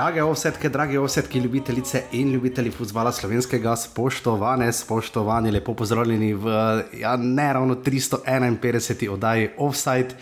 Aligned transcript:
Drage 0.00 0.22
ovsetke, 0.22 0.68
drage 0.68 0.98
ovsetke, 0.98 1.38
ljubitelice 1.38 2.02
in 2.12 2.30
ljubitelji 2.32 2.70
futbola 2.70 3.10
slovenskega, 3.12 3.74
spoštovane, 3.76 4.72
spoštovani, 4.72 5.50
lepo 5.50 5.74
pozdravljeni 5.76 6.30
v 6.34 6.54
ja, 7.02 7.16
ne 7.16 7.52
ravno 7.52 7.74
351. 7.74 9.08
oddaji 9.08 9.50
Offside. 9.58 10.16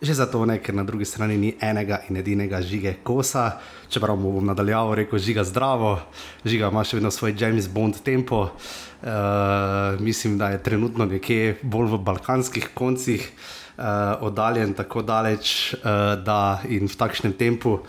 Že 0.00 0.14
zato 0.14 0.46
ne, 0.46 0.56
ker 0.64 0.74
na 0.74 0.84
drugi 0.84 1.04
strani 1.04 1.36
ni 1.36 1.52
enega 1.60 2.00
in 2.08 2.16
edinega 2.16 2.62
žige 2.62 2.94
kosa, 3.04 3.60
čeprav 3.92 4.16
mu 4.16 4.32
bom 4.32 4.48
nadaljeval, 4.48 4.94
rekel 4.94 5.18
žiga 5.20 5.44
zdravo, 5.44 5.98
žiga 6.44 6.72
ima 6.72 6.84
še 6.84 6.96
vedno 6.96 7.12
svoj 7.12 7.36
James 7.36 7.68
Bond 7.68 8.00
tempo. 8.00 8.46
Uh, 8.48 10.00
mislim, 10.00 10.38
da 10.38 10.54
je 10.54 10.62
trenutno 10.62 11.04
nekje 11.04 11.58
bolj 11.62 11.98
v 11.98 12.04
balkanskih 12.06 12.72
koncih 12.74 13.28
uh, 13.28 13.84
oddaljen 14.24 14.72
tako 14.72 15.02
daleč, 15.02 15.74
uh, 15.74 16.16
da 16.16 16.62
in 16.64 16.88
v 16.88 16.96
takšnem 16.96 17.36
tempu. 17.36 17.82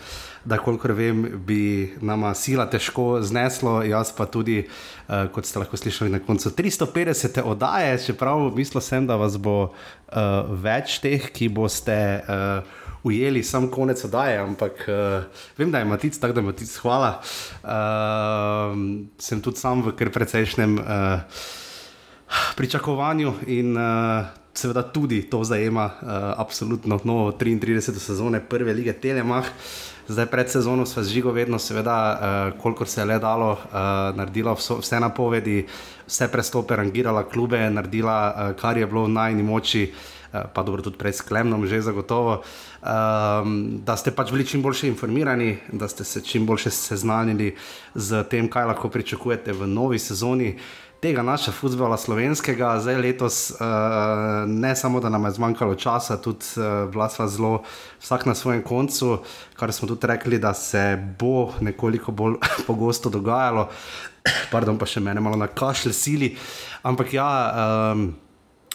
Da, 0.44 0.56
kolikor 0.58 0.94
vem, 0.96 1.20
bi 1.44 1.92
nama 2.00 2.32
sila 2.34 2.64
težko 2.70 3.18
zneslo, 3.20 3.82
jaz 3.84 4.08
pa 4.16 4.24
tudi, 4.24 4.62
uh, 4.64 5.26
kot 5.34 5.44
ste 5.44 5.60
lahko 5.60 5.76
slišali 5.76 6.08
na 6.14 6.20
koncu 6.24 6.48
350 6.56 7.42
oddaje, 7.44 7.98
čeprav 8.06 8.46
mislil 8.56 8.80
sem, 8.80 9.04
da 9.04 9.18
vas 9.20 9.36
bo 9.36 9.58
uh, 9.68 9.74
več 10.64 10.96
teh, 11.04 11.28
ki 11.28 11.50
boste 11.52 11.98
uh, 12.24 12.80
ujeli 13.04 13.44
sam 13.44 13.68
konec 13.68 14.00
oddaje, 14.08 14.40
ampak 14.40 14.80
uh, 14.88 15.44
vem, 15.60 15.68
da 15.68 15.84
je 15.84 15.92
Matic, 15.92 16.16
tako 16.16 16.40
da 16.40 16.48
Matic, 16.48 16.72
hvala. 16.80 17.12
Uh, 17.60 18.80
sem 19.20 19.44
tudi 19.44 19.60
sam 19.60 19.84
v 19.84 19.92
kar 19.98 20.08
precejšnjem 20.08 20.80
uh, 20.80 21.44
pričakovanju 22.56 23.42
in 23.46 23.76
seveda 24.60 24.82
tudi 24.82 25.22
to 25.22 25.44
zajema 25.44 25.84
uh, 25.84 26.08
absolutno 26.36 27.00
novo 27.04 27.32
33. 27.32 27.80
sezone 27.80 28.40
prve 28.40 28.72
lige 28.72 28.92
Telemach. 28.92 29.48
Zdaj, 30.08 30.26
pred 30.26 30.50
sezono 30.50 30.86
smo 30.86 31.02
z 31.02 31.08
žigo 31.08 31.32
vedno, 31.32 31.58
seveda, 31.58 31.96
uh, 31.96 32.62
kolikor 32.62 32.88
se 32.88 33.00
je 33.00 33.04
le 33.04 33.18
dalo, 33.18 33.52
uh, 33.52 34.16
naredila 34.16 34.52
vso, 34.58 34.80
vse 34.82 35.00
napovedi, 35.00 35.66
vse 36.06 36.28
prestope, 36.28 36.76
rangirala 36.76 37.22
klube, 37.22 37.60
naredila, 37.70 38.16
uh, 38.34 38.56
kar 38.60 38.78
je 38.78 38.86
bilo 38.86 39.04
v 39.06 39.14
najni 39.14 39.42
moči, 39.42 39.84
uh, 40.32 40.50
pa 40.52 40.62
dobro, 40.66 40.82
tudi 40.82 40.98
pred 40.98 41.14
sklemnom, 41.14 41.66
že 41.66 41.80
zagotovo. 41.80 42.42
Um, 42.82 43.80
da 43.86 43.96
ste 43.96 44.10
pač 44.10 44.32
bili 44.34 44.46
čim 44.46 44.62
bolje 44.62 44.88
informirani, 44.88 45.56
da 45.72 45.88
ste 45.88 46.04
se 46.04 46.20
čim 46.20 46.46
bolje 46.46 46.74
seznanili 46.74 47.54
z 47.94 48.24
tem, 48.30 48.50
kaj 48.50 48.66
lahko 48.74 48.88
pričakujete 48.88 49.52
v 49.52 49.70
novi 49.70 49.98
sezoni 49.98 50.56
tega 51.00 51.22
našega 51.22 51.56
futbola 51.56 51.96
slovenskega, 51.96 52.74
zdaj 52.84 52.98
letos, 53.00 53.38
uh, 53.56 54.44
ne 54.46 54.74
samo 54.76 55.00
da 55.00 55.08
nam 55.08 55.24
je 55.24 55.30
zmanjkalo 55.38 55.74
časa, 55.74 56.20
tudi 56.20 56.44
uh, 56.60 56.90
bila 56.92 57.08
sva 57.08 57.28
zelo 57.28 57.62
vsak 58.00 58.26
na 58.26 58.34
svojem 58.34 58.62
koncu, 58.62 59.18
kar 59.56 59.72
smo 59.72 59.88
tudi 59.88 60.06
rekli, 60.06 60.38
da 60.38 60.54
se 60.54 60.98
bo 61.18 61.52
nekoliko 61.60 62.12
bolj 62.12 62.36
pogosto 62.68 63.10
dogajalo, 63.10 63.68
pardon, 64.52 64.78
pa 64.78 64.86
še 64.86 65.00
mene 65.00 65.20
malo 65.20 65.40
na 65.40 65.48
kašlj 65.48 65.96
sili. 65.96 66.34
Ampak 66.82 67.14
ja. 67.16 67.30
Um, 67.92 68.10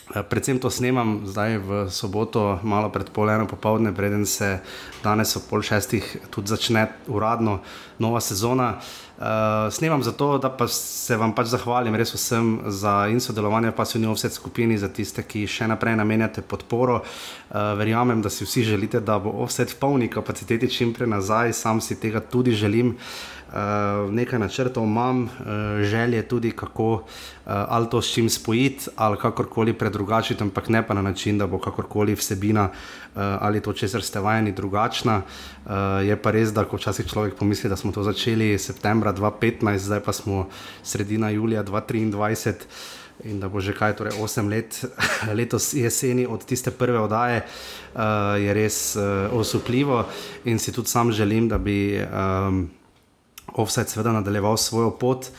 Predvsem 0.05 0.61
to 0.61 0.69
snemam 0.69 1.25
zdaj 1.25 1.57
v 1.57 1.69
soboto, 1.89 2.61
malo 2.61 2.93
pred 2.93 3.09
pol 3.09 3.25
eno 3.25 3.49
popoldne, 3.49 3.89
preden 3.89 4.21
se 4.29 4.61
danes 5.01 5.33
ob 5.33 5.49
pol 5.49 5.65
šestih 5.65 6.29
tudi 6.29 6.53
začne 6.53 6.85
uradno 7.09 7.65
nova 7.97 8.21
sezona. 8.21 8.77
Uh, 9.15 9.71
snemam 9.71 10.03
zato, 10.03 10.37
da 10.37 10.51
pa 10.51 10.67
se 10.67 11.15
vam 11.17 11.33
pač 11.33 11.47
zahvalim 11.47 11.95
res 11.95 12.13
vsem 12.13 12.67
za 12.69 13.07
in 13.09 13.17
sodelovanje, 13.23 13.71
v 13.71 13.99
njej 14.03 14.13
vse 14.13 14.29
skupini, 14.29 14.77
za 14.77 14.91
tiste, 14.93 15.23
ki 15.23 15.47
še 15.47 15.65
naprej 15.71 15.95
namenjate 15.97 16.45
podporo. 16.45 17.01
Uh, 17.01 17.73
verjamem, 17.79 18.21
da 18.21 18.29
si 18.29 18.45
vsi 18.45 18.61
želite, 18.61 18.99
da 18.99 19.17
bo 19.17 19.33
vse 19.47 19.65
v 19.65 19.79
polni 19.79 20.07
kapaciteti 20.11 20.69
čim 20.69 20.93
prej 20.93 21.07
nazaj, 21.07 21.53
sam 21.53 21.81
si 21.81 21.97
tega 21.97 22.19
tudi 22.21 22.53
želim. 22.53 22.93
Uh, 22.93 23.34
uh, 23.55 24.11
nekaj 24.13 24.39
načrtov 24.39 24.83
imam, 24.83 25.23
uh, 25.23 25.29
želje 25.81 26.21
tudi, 26.27 26.51
kako 26.51 26.93
uh, 26.93 27.01
ali 27.45 27.89
to 27.89 28.01
s 28.01 28.13
čim 28.13 28.29
spojiti, 28.29 28.89
ali 28.95 29.17
kakorkoli 29.17 29.73
predrugačiti, 29.73 30.43
ampak 30.43 30.69
ne 30.69 30.87
pa 30.87 30.93
na 30.93 31.01
način, 31.01 31.37
da 31.37 31.47
bo 31.47 31.59
kakorkoli 31.59 32.15
vsebina 32.15 32.63
uh, 32.65 33.21
ali 33.39 33.61
to, 33.61 33.73
če 33.73 33.87
ste 33.87 34.19
vajeni, 34.19 34.51
drugačna. 34.51 35.21
Uh, 35.65 35.71
je 36.03 36.17
pa 36.21 36.31
res, 36.31 36.53
da 36.53 36.65
ko 36.65 36.77
včasih 36.77 37.07
človek 37.07 37.35
pomisli, 37.39 37.69
da 37.69 37.75
smo 37.75 37.91
to 37.91 38.03
začeli 38.03 38.57
septembra 38.59 39.13
2015, 39.13 39.77
zdaj 39.77 40.03
pa 40.03 40.13
smo 40.13 40.47
sredina 40.83 41.29
julija 41.29 41.63
2023. 41.63 42.53
In 43.23 43.39
da 43.39 43.47
bo 43.47 43.61
že 43.63 43.71
kaj, 43.71 43.95
torej 43.95 44.19
8 44.19 44.49
let, 44.51 44.75
letos 45.39 45.73
jeseni 45.73 46.25
od 46.27 46.43
tiste 46.45 46.71
prve 46.71 46.99
oddaje, 46.99 47.45
uh, 47.95 48.35
je 48.35 48.53
res 48.53 48.95
uh, 48.99 49.31
osupljivo 49.31 50.03
in 50.43 50.59
si 50.59 50.75
tudi 50.75 50.91
sam 50.91 51.11
želim, 51.11 51.47
da 51.47 51.57
bi 51.57 51.95
um, 52.03 52.67
offset 53.53 53.89
seveda 53.89 54.11
nadaljeval 54.11 54.57
svojo 54.57 54.91
pot. 54.97 55.29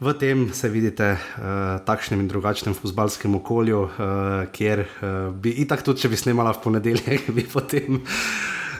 V 0.00 0.12
tem 0.12 0.52
se 0.52 0.68
vidite 0.68 1.16
v 1.16 1.40
uh, 1.40 1.80
takšnem 1.80 2.20
in 2.20 2.28
drugačnem 2.28 2.76
futbalskem 2.76 3.32
okolju, 3.40 3.80
uh, 3.80 4.44
kjer 4.52 4.84
uh, 4.84 5.32
bi 5.32 5.54
itak 5.64 5.80
tudi, 5.80 6.04
če 6.04 6.12
bi 6.12 6.20
snimala 6.20 6.52
v 6.52 6.60
ponedeljek, 6.60 7.30
bi 7.36 7.46
potem. 7.48 8.04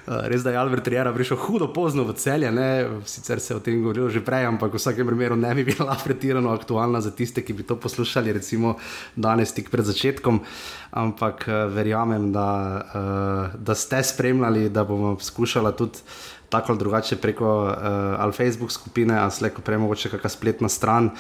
Uh, 0.07 0.29
res 0.29 0.45
da 0.45 0.53
je 0.53 0.61
Albert 0.61 0.87
Riera 0.93 1.11
prišel 1.17 1.41
hudo 1.41 1.71
pozno 1.73 2.05
v 2.05 2.13
celje, 2.21 2.53
ne? 2.53 3.01
sicer 3.09 3.41
se 3.41 3.55
je 3.55 3.57
o 3.57 3.65
tem 3.65 3.81
govorilo 3.81 4.13
že 4.13 4.21
prej, 4.21 4.45
ampak 4.45 4.77
v 4.77 4.79
vsakem 4.79 5.09
primeru 5.09 5.41
ne 5.41 5.55
bi 5.57 5.65
bila 5.65 5.97
pretirano 6.05 6.53
aktualna 6.53 7.01
za 7.01 7.11
tiste, 7.17 7.41
ki 7.41 7.57
bi 7.57 7.65
to 7.65 7.81
poslušali, 7.81 8.37
recimo 8.37 8.77
danes, 9.17 9.57
tik 9.57 9.73
pred 9.73 9.89
začetkom. 9.89 10.45
Ampak 10.93 11.49
uh, 11.49 11.65
verjamem, 11.73 12.29
da, 12.29 12.51
uh, 12.93 13.57
da 13.57 13.73
ste 13.73 14.05
spremljali, 14.05 14.69
da 14.69 14.85
bomo 14.85 15.17
poskušali 15.17 15.73
tudi 15.81 16.05
tako 16.49 16.73
ali 16.73 16.79
drugače 16.79 17.17
preko 17.17 17.65
uh, 17.65 17.73
ali 18.19 18.33
Facebook 18.33 18.73
skupine, 18.73 19.19
ali 19.19 19.31
slejko 19.31 19.63
prej 19.63 19.79
mogoče 19.79 20.11
kakšna 20.11 20.31
spletna 20.31 20.69
stran. 20.69 21.11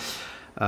Uh, 0.56 0.62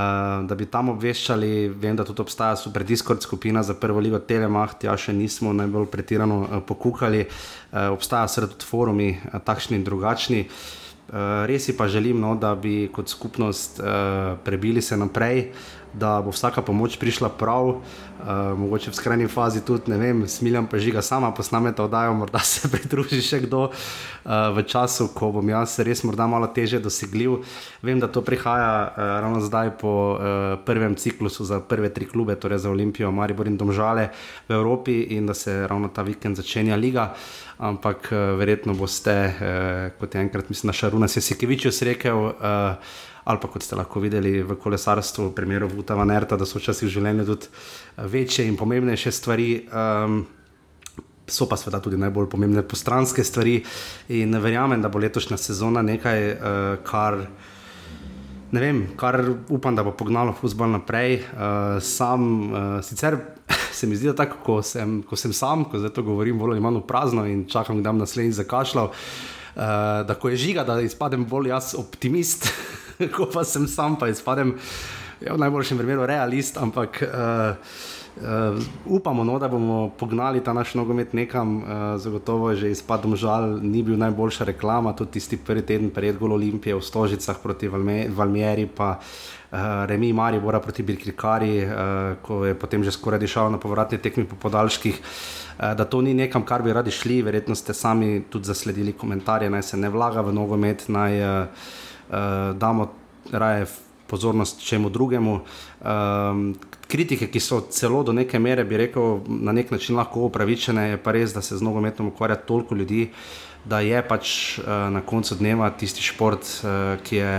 da 0.44 0.54
bi 0.54 0.66
tam 0.66 0.90
obveščali, 0.92 1.68
vem, 1.68 1.96
da 1.96 2.04
tudi 2.04 2.20
obstaja 2.20 2.56
super 2.60 2.84
Discord 2.84 3.22
skupina 3.24 3.62
za 3.62 3.74
prvo 3.74 4.00
ligo 4.04 4.18
Telemach, 4.18 4.74
ja 4.84 4.96
še 5.00 5.14
nismo 5.16 5.54
najbolj 5.56 5.86
pretirano 5.88 6.42
uh, 6.42 6.58
pokukali, 6.66 7.22
uh, 7.24 7.88
obstajajo 7.94 8.28
seveda 8.28 8.52
tudi 8.52 8.68
forumi, 8.68 9.08
uh, 9.16 9.40
takšni 9.40 9.80
in 9.80 9.86
drugačni. 9.86 10.42
Uh, 11.08 11.46
res 11.48 11.70
pa 11.72 11.88
želim, 11.88 12.20
no, 12.20 12.34
da 12.36 12.52
bi 12.54 12.90
kot 12.92 13.08
skupnost 13.08 13.80
uh, 13.80 14.36
prebili 14.44 14.82
se 14.84 14.96
naprej, 15.00 15.46
uh, 15.48 15.78
da 15.92 16.20
bo 16.22 16.30
vsaka 16.30 16.62
pomoč 16.62 16.96
prišla 16.96 17.28
prav, 17.28 17.68
uh, 17.68 17.78
mogoče 18.58 18.90
v 18.90 18.94
skrajni 18.94 19.28
fazi 19.28 19.64
tudi, 19.64 19.90
ne 19.90 19.98
vem, 19.98 20.28
smiljam 20.28 20.66
pa 20.66 20.78
žiga 20.78 21.02
sama, 21.02 21.32
posname 21.32 21.72
to 21.72 21.84
oddajo, 21.84 22.14
morda 22.14 22.38
se 22.50 22.68
pridruži 22.68 23.22
še 23.22 23.40
kdo 23.46 23.68
uh, 23.68 23.72
v 24.56 24.64
času, 24.68 25.08
ko 25.14 25.32
bom 25.32 25.48
jaz 25.48 25.78
res 25.86 26.04
morda 26.04 26.26
malo 26.26 26.46
teže 26.52 26.80
dosegljiv. 26.82 27.40
Vem, 27.82 28.00
da 28.00 28.08
to 28.08 28.22
prihaja 28.22 28.72
uh, 28.84 29.02
ravno 29.24 29.40
zdaj 29.44 29.74
po 29.80 29.92
uh, 30.14 30.20
prvem 30.66 30.96
ciklusu 30.98 31.44
za 31.44 31.60
prve 31.60 31.92
tri 31.94 32.06
klube, 32.06 32.36
torej 32.36 32.64
za 32.66 32.70
Olimpijo, 32.70 33.12
Maribor 33.12 33.48
in 33.48 33.56
Domžale 33.56 34.10
v 34.48 34.56
Evropi 34.58 35.00
in 35.16 35.26
da 35.26 35.34
se 35.34 35.66
ravno 35.66 35.88
ta 35.88 36.02
vikend 36.02 36.36
začenja 36.36 36.76
liga. 36.76 37.12
Ampak 37.58 38.12
uh, 38.12 38.38
verjetno 38.38 38.74
boste, 38.78 39.16
uh, 39.34 39.90
kot 39.98 40.14
je 40.14 40.20
enkrat, 40.22 40.50
mislim, 40.50 40.70
naša 40.70 40.94
Runa 40.94 41.08
Sesikevič 41.08 41.66
rekel, 41.82 42.34
uh, 42.38 43.06
ali 43.28 43.38
pa 43.40 43.48
kot 43.52 43.62
ste 43.62 43.76
lahko 43.76 44.00
videli 44.00 44.40
v 44.42 44.56
kolesarstvu, 44.56 45.28
v 45.28 45.36
primeru 45.36 45.68
Vutava 45.68 46.06
Nerta, 46.08 46.38
da 46.40 46.48
so 46.48 46.56
včasih 46.56 46.88
v 46.88 46.94
življenju 46.96 47.28
tudi 47.28 47.50
eh, 47.52 48.08
večje 48.08 48.48
in 48.48 48.56
pomembnejše 48.56 49.12
stvari. 49.12 49.52
Um, 49.68 50.26
So 51.28 51.44
pa 51.44 51.58
seveda 51.60 51.76
tudi 51.84 51.98
najbolj 52.00 52.24
pomembne 52.32 52.62
postranske 52.64 53.20
stvari, 53.20 53.58
in 54.16 54.32
verjamem, 54.40 54.80
da 54.80 54.88
bo 54.88 54.96
letošnja 54.96 55.36
sezona 55.36 55.82
nekaj, 55.84 56.22
uh, 56.32 56.68
kar, 56.88 57.18
ne 58.48 58.62
vem, 58.62 58.78
kar 58.96 59.20
upam, 59.52 59.76
da 59.76 59.84
bo 59.84 59.92
pognalo 59.92 60.32
futbol 60.32 60.72
naprej. 60.72 61.18
Uh, 61.20 61.76
sam, 61.84 62.24
uh, 62.48 62.70
sicer 62.80 63.18
se 63.76 63.84
mi 63.84 64.00
zdi, 64.00 64.08
da 64.08 64.16
tako, 64.22 64.40
ko, 64.46 64.56
sem, 64.64 65.02
ko 65.04 65.20
sem 65.20 65.36
sam, 65.36 65.68
ko 65.68 65.82
zdaj 65.84 65.92
to 66.00 66.06
govorim, 66.08 66.40
bolj 66.40 66.56
ali 66.56 66.64
manj 66.64 66.80
prazno 66.88 67.28
in 67.28 67.44
čakam, 67.44 67.84
da 67.84 67.92
bom 67.92 68.00
naslednji 68.00 68.38
zakašljal, 68.40 68.88
uh, 68.88 69.62
da 70.08 70.16
ko 70.16 70.32
je 70.32 70.40
žiga, 70.48 70.64
da 70.64 70.80
izpadem 70.80 71.28
bolj 71.28 71.52
jaz 71.52 71.74
optimist. 71.76 72.48
ko 73.14 73.28
pa 73.30 73.44
sem 73.46 73.68
sam, 73.70 73.96
pa 73.98 74.08
izpadem 74.10 74.56
ja, 75.22 75.34
v 75.34 75.38
najboljšem 75.38 75.78
primeru 75.78 76.06
realist, 76.08 76.58
ampak 76.58 76.98
uh, 77.06 77.54
uh, 78.18 78.58
upamo, 78.86 79.24
no, 79.24 79.38
da 79.38 79.48
bomo 79.48 79.90
pognali 79.98 80.42
ta 80.44 80.52
naš 80.52 80.74
nogomet 80.78 81.14
nekam, 81.14 81.56
uh, 81.62 81.70
zagotovo 82.02 82.50
je 82.50 82.64
že 82.64 82.74
izpadom 82.74 83.16
žal, 83.16 83.58
ni 83.62 83.82
bil 83.82 83.98
najboljša 83.98 84.50
reklama, 84.50 84.96
tudi 84.98 85.18
tisti 85.18 85.38
prvi 85.38 85.62
teden 85.62 85.90
pred 85.94 86.18
Gol 86.18 86.34
Olimpije 86.34 86.74
v 86.74 86.82
Stožicah 86.82 87.38
proti 87.42 87.70
Valmieri, 87.70 88.66
pa 88.66 88.98
uh, 88.98 89.86
Remi 89.86 90.12
Mari, 90.12 90.42
bora 90.42 90.60
proti 90.60 90.82
Birkrikari, 90.82 91.62
uh, 91.62 91.72
ko 92.22 92.44
je 92.50 92.54
potem 92.58 92.82
že 92.82 92.94
skoraj 92.94 93.22
dišal 93.22 93.50
na 93.54 93.62
povratni 93.62 93.98
tekmi 93.98 94.26
po 94.26 94.36
podaljških. 94.36 95.02
Da 95.58 95.82
to 95.90 95.98
ni 95.98 96.12
nekam, 96.14 96.44
kar 96.46 96.62
bi 96.62 96.70
radi 96.70 96.92
šli, 96.94 97.16
verjetno 97.26 97.54
ste 97.58 97.74
sami 97.74 98.22
tudi 98.30 98.46
zasledili 98.46 98.92
komentarje, 98.94 99.50
naj 99.50 99.62
se 99.62 99.76
ne 99.76 99.90
vlaga 99.90 100.22
v 100.22 100.30
nogomet, 100.30 100.84
naj 100.86 101.18
uh, 101.18 101.48
uh, 101.50 101.86
damo 102.54 102.88
raje 103.32 103.66
pozornost 104.08 104.64
čemu 104.64 104.88
drugemu. 104.90 105.40
Um, 105.80 106.54
kritike, 106.88 107.28
ki 107.28 107.40
so 107.40 107.60
celo 107.70 108.02
do 108.02 108.12
neke 108.16 108.40
mere, 108.40 108.64
bi 108.64 108.80
rekel, 108.80 109.20
na 109.28 109.52
nek 109.52 109.70
način 109.70 109.96
lahko 110.00 110.26
upravičene, 110.30 110.88
je 110.94 111.02
pa 111.02 111.12
res, 111.12 111.34
da 111.36 111.44
se 111.44 111.56
z 111.56 111.62
nogometom 111.62 112.08
ukvarja 112.08 112.36
toliko 112.48 112.74
ljudi, 112.74 113.10
da 113.68 113.80
je 113.84 114.00
pač 114.08 114.58
uh, 114.58 114.88
na 114.92 115.04
koncu 115.04 115.36
dneva 115.36 115.70
tisti 115.70 116.02
šport, 116.02 116.48
uh, 116.64 116.96
ki 117.04 117.20
je. 117.20 117.34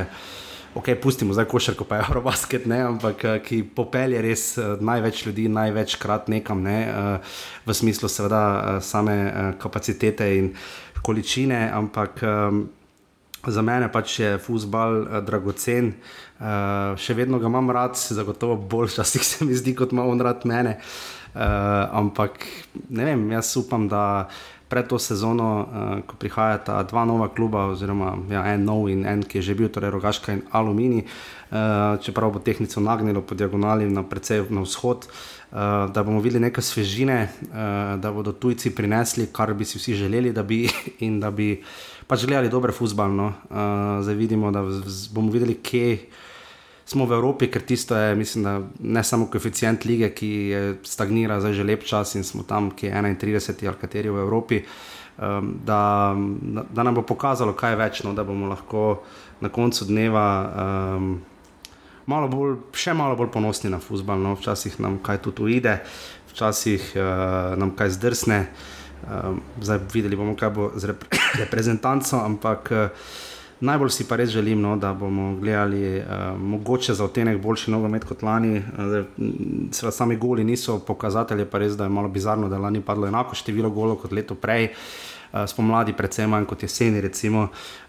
Ok, 0.77 0.91
pustimo 1.01 1.33
zdaj 1.33 1.47
košarko, 1.49 1.83
pa 1.83 1.97
je 1.97 2.03
Eurobasket, 2.07 2.67
ne, 2.69 2.77
ampak 2.85 3.23
ki 3.41 3.63
popelje 3.75 4.21
res 4.21 4.43
največ 4.79 5.23
ljudi, 5.25 5.47
največkrat 5.49 6.29
nekam, 6.29 6.61
ne, 6.61 6.77
v 7.65 7.73
smislu, 7.73 8.05
seveda, 8.05 8.77
same 8.85 9.15
kapacitete 9.57 10.29
in 10.37 10.51
količine, 11.01 11.63
ampak 11.73 12.21
za 13.47 13.61
mene 13.61 13.87
pač 13.91 14.19
je 14.19 14.33
futbal 14.41 15.01
uh, 15.01 15.19
dragocen, 15.25 15.93
uh, 16.39 16.97
še 16.99 17.15
vedno 17.17 17.39
ga 17.39 17.47
imam 17.51 17.71
rad, 17.71 17.95
zagotovo 17.95 18.57
bolj 18.59 18.95
časih 18.99 19.25
se 19.25 19.45
mi 19.45 19.55
zdi, 19.55 19.75
kot 19.75 19.95
ima 19.95 20.07
on 20.07 20.21
rad 20.21 20.45
mene. 20.49 20.79
Uh, 21.29 21.41
ampak 21.93 22.41
ne 22.89 23.05
vem, 23.05 23.27
jaz 23.31 23.53
upam, 23.61 23.85
da 23.87 24.27
pred 24.69 24.87
to 24.87 24.99
sezono, 25.01 25.47
uh, 25.65 26.01
ko 26.05 26.15
prihajata 26.15 26.83
dva 26.83 27.05
nova 27.05 27.27
kluba, 27.33 27.65
oziroma 27.73 28.13
ja, 28.29 28.45
en 28.53 28.63
nov 28.65 28.89
in 28.89 29.05
en, 29.05 29.23
ki 29.25 29.41
je 29.41 29.49
že 29.49 29.57
bil, 29.57 29.69
torej 29.73 29.89
Rogaška 29.89 30.33
in 30.37 30.45
Alumini, 30.53 31.03
uh, 31.03 31.97
čeprav 31.97 32.31
bo 32.31 32.39
tehnico 32.39 32.81
nagnilo 32.81 33.25
po 33.25 33.35
diagonali 33.35 33.89
na 33.89 34.05
precej 34.05 34.45
na 34.49 34.61
vzhod. 34.61 35.09
Uh, 35.49 35.89
da 35.89 36.05
bomo 36.05 36.21
videli 36.21 36.45
nekaj 36.45 36.61
svežine, 36.61 37.25
uh, 37.25 37.97
da 37.97 38.13
bodo 38.13 38.31
tujci 38.31 38.69
prinesli, 38.69 39.31
kar 39.33 39.53
bi 39.57 39.65
si 39.65 39.81
vsi 39.81 39.97
želeli, 40.05 40.29
da 40.31 40.43
bi, 40.45 40.69
in 41.05 41.17
da 41.19 41.33
bi 41.33 41.57
pač 42.05 42.29
gledali 42.29 42.53
dobre 42.53 42.71
futbal. 42.71 43.09
No. 43.09 43.33
Uh, 43.49 44.05
zdaj 44.05 44.15
vidimo, 44.15 44.53
da 44.53 44.61
bomo 45.09 45.33
videli, 45.33 45.57
kje 45.57 45.97
smo 46.89 47.05
v 47.05 47.13
Evropi, 47.13 47.47
ker 47.53 47.61
tisto 47.61 47.93
je, 47.93 48.15
mislim, 48.15 48.43
da 48.43 48.61
ne 48.79 49.03
samo 49.03 49.27
koeficient 49.29 49.85
lige, 49.85 50.09
ki 50.09 50.31
stagnira 50.83 51.37
zdaj 51.39 51.53
že 51.53 51.63
lep 51.63 51.83
čas 51.85 52.15
in 52.17 52.25
smo 52.25 52.43
tam, 52.43 52.71
ki 52.71 52.89
je 52.89 52.93
31 52.93 53.67
ali 53.67 53.77
kateri 53.81 54.09
v 54.09 54.23
Evropi. 54.25 54.63
Um, 55.19 55.59
da, 55.65 56.15
da 56.71 56.83
nam 56.83 56.95
bo 56.95 57.03
pokazalo, 57.03 57.53
kaj 57.53 57.75
je 57.75 57.77
več, 57.77 58.01
no, 58.07 58.13
da 58.15 58.23
bomo 58.23 58.47
lahko 58.47 59.03
na 59.43 59.51
koncu 59.51 59.85
dneva 59.85 60.25
um, 60.95 61.09
malo 62.07 62.29
bolj, 62.31 62.55
še 62.73 62.95
malo 62.97 63.19
bolj 63.19 63.29
ponosni 63.35 63.69
na 63.69 63.81
futbol. 63.83 64.17
No. 64.17 64.33
Včasih 64.39 64.79
nam 64.79 64.97
kaj 65.03 65.21
tudi 65.27 65.45
uide, 65.45 65.81
včasih 66.31 66.93
uh, 66.95 67.53
nam 67.59 67.75
kaj 67.77 67.99
zdrsne. 67.99 68.39
Uh, 69.03 69.37
zdaj 69.61 69.83
videli 69.93 70.17
bomo, 70.17 70.33
kaj 70.39 70.55
bo 70.55 70.71
z 70.79 70.93
rep 70.93 71.05
reprezentanco, 71.43 72.23
ampak 72.23 72.71
uh, 72.71 73.11
najbolj 73.59 73.89
si 73.89 74.07
pa 74.07 74.15
res 74.15 74.29
želim, 74.29 74.61
no, 74.61 74.75
da 74.77 74.93
bomo 74.93 75.35
gledali 75.35 75.99
uh, 75.99 76.05
mogoče 76.39 76.93
za 76.93 77.05
otenek 77.05 77.41
boljši 77.41 77.71
nogomet 77.71 78.03
kot 78.03 78.23
lani. 78.23 78.57
Uh, 78.57 79.05
Seveda 79.71 79.91
sami 79.91 80.15
goli 80.15 80.43
niso 80.43 80.79
pokazatelji, 80.79 81.45
pa 81.45 81.59
res 81.59 81.77
da 81.77 81.83
je 81.83 81.89
malo 81.89 82.09
bizarno, 82.09 82.49
da 82.49 82.55
je 82.55 82.61
lani 82.61 82.81
padlo 82.81 83.07
enako 83.07 83.35
število 83.35 83.69
golov 83.69 84.01
kot 84.03 84.11
leto 84.11 84.35
prej. 84.35 84.69
Spomladi, 85.45 85.93
predvsem 85.93 86.29
manj 86.29 86.47
kot 86.49 86.63
jeseni, 86.65 87.01
recimo, 87.05 87.43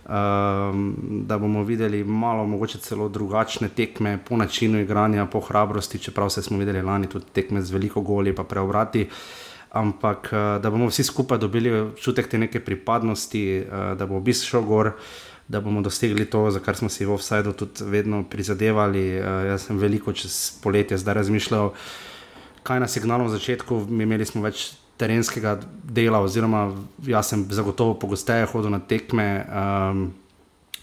um, 0.04 0.90
da 1.24 1.38
bomo 1.40 1.62
videli 1.64 2.02
malo, 2.04 2.44
mogoče 2.46 2.78
celo 2.84 3.08
drugačne 3.08 3.68
tekme 3.68 4.18
po 4.28 4.36
načinu 4.36 4.82
igranja, 4.82 5.24
po 5.26 5.40
hrabrosti, 5.40 5.98
čeprav 5.98 6.28
smo 6.28 6.58
videli 6.58 6.82
lani 6.82 7.08
tudi 7.08 7.32
tekme 7.32 7.62
z 7.62 7.72
veliko 7.72 8.00
goli, 8.04 8.34
pa 8.36 8.44
preobrati. 8.44 9.06
Uh, 9.08 9.50
ampak 9.70 10.30
eh, 10.32 10.58
da 10.58 10.70
bomo 10.70 10.90
vsi 10.90 11.04
skupaj 11.04 11.38
dobili 11.38 11.70
občutek 11.80 12.28
te 12.28 12.38
neke 12.38 12.60
pripadnosti, 12.60 13.44
eh, 13.58 13.94
da 13.98 14.06
bo 14.06 14.16
obisk 14.16 14.46
šel 14.46 14.62
gor. 14.62 14.92
Da 15.50 15.58
bomo 15.60 15.82
dosegli 15.82 16.28
to, 16.30 16.44
za 16.54 16.60
kar 16.62 16.78
smo 16.78 16.88
si 16.88 17.02
v 17.02 17.10
Offsideu 17.10 17.52
tudi 17.58 17.82
vedno 17.90 18.22
prizadevali. 18.22 19.18
Uh, 19.18 19.50
jaz 19.50 19.66
sem 19.66 19.78
veliko 19.78 20.14
čez 20.14 20.36
poletje 20.62 20.98
zdaj 20.98 21.18
razmišljal, 21.24 21.72
kaj 22.62 22.80
na 22.80 22.88
signalu 22.88 23.26
v 23.26 23.34
začetku. 23.34 23.80
Mi 23.90 24.06
imeli 24.06 24.26
smo 24.28 24.44
več 24.46 24.70
terenskega 25.00 25.56
dela, 25.82 26.20
oziroma 26.22 26.68
jaz 27.02 27.32
sem 27.32 27.42
zagotovo 27.50 27.96
pogosteje 27.98 28.46
hodil 28.52 28.70
na 28.70 28.78
tekme, 28.78 29.26
um, 29.42 30.04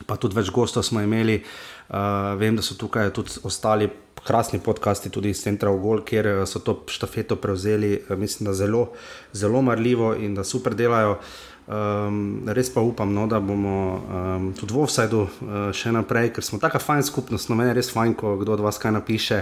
pa 0.04 0.18
tudi 0.19 0.36
več 0.36 0.52
gostov 0.52 0.84
smo 0.84 1.00
imeli. 1.06 1.40
Uh, 1.88 2.36
vem, 2.36 2.58
da 2.58 2.66
so 2.66 2.75
tukaj 2.75 3.14
tudi 3.16 3.40
ostali 3.48 3.88
krasni 4.28 4.60
podcasti, 4.60 5.10
tudi 5.10 5.31
iz 5.31 5.42
Centra 5.44 5.72
Ogol, 5.72 6.02
kjer 6.04 6.28
eh, 6.28 6.40
so 6.46 6.60
to 6.60 6.81
štafeto 6.92 7.38
prevzeli, 7.40 8.02
mislim, 8.19 8.50
da 8.50 8.54
zelo, 8.54 8.90
zelo 9.31 9.62
marljivo 9.62 10.16
in 10.16 10.36
da 10.36 10.44
super 10.44 10.75
delajo. 10.75 11.19
Um, 11.68 12.48
res 12.48 12.69
pa 12.72 12.80
upam, 12.80 13.10
no, 13.12 13.25
da 13.28 13.42
bomo 13.44 14.00
um, 14.00 14.44
tudi 14.56 14.72
v 14.72 14.84
Offsideu 14.86 15.25
uh, 15.28 15.56
še 15.75 15.92
naprej, 15.92 16.30
ker 16.31 16.46
smo 16.46 16.62
tako 16.64 16.80
fajn 16.80 17.04
skupnost. 17.04 17.50
No, 17.52 17.58
meni 17.60 17.74
je 17.74 17.80
res 17.81 17.90
fajn, 17.92 18.14
ko 18.16 18.38
kdo 18.40 18.54
od 18.56 18.64
vas 18.64 18.80
kaj 18.80 18.94
napiše, 18.96 19.42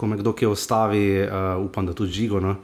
ko 0.00 0.08
me 0.08 0.16
kdo 0.16 0.32
kje 0.32 0.48
ostavi, 0.48 1.04
uh, 1.26 1.60
upam, 1.60 1.84
da 1.84 1.92
tudi 1.92 2.16
žigo. 2.16 2.40
No. 2.40 2.54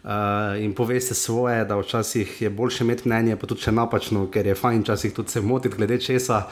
Uh, 0.00 0.56
in 0.64 0.72
poveste 0.72 1.12
svoje, 1.12 1.66
da 1.68 1.76
včasih 1.76 2.32
je 2.46 2.48
boljše 2.48 2.88
imeti 2.88 3.12
mnenje, 3.12 3.36
pa 3.36 3.50
tudi 3.50 3.66
če 3.66 3.76
napačno, 3.76 4.24
ker 4.32 4.48
je 4.48 4.56
fajn 4.56 4.86
včasih 4.86 5.12
tudi 5.20 5.36
se 5.36 5.44
motiti 5.44 5.76
glede 5.76 6.00
česa. 6.00 6.46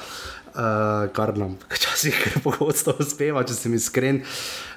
Uh, 0.50 1.08
kar 1.16 1.32
nam 1.38 1.56
včasih 1.72 2.20
pogosto 2.44 2.92
uspeva, 3.00 3.46
če 3.48 3.56
sem 3.56 3.80
iskren. 3.80 4.20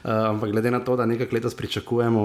Uh, 0.06 0.31
ampak 0.31 0.56
glede 0.56 0.72
na 0.72 0.80
to, 0.80 0.95
da 0.95 1.10
nekaj 1.10 1.34
letos 1.36 1.60
pričakujemo, 1.60 2.24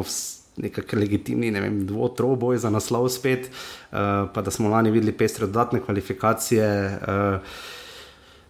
nekaj 0.63 0.99
legitimni, 0.99 1.51
ne 1.51 1.61
vem, 1.65 1.81
dvo-troboj 1.87 2.59
za 2.59 2.71
naslov 2.71 3.09
spet, 3.09 3.49
uh, 3.49 4.29
pa 4.35 4.43
da 4.43 4.51
smo 4.51 4.69
lani 4.69 4.91
videli 4.91 5.13
pestre 5.13 5.47
dodatne 5.47 5.81
kvalifikacije. 5.85 6.69
Uh, 7.03 7.77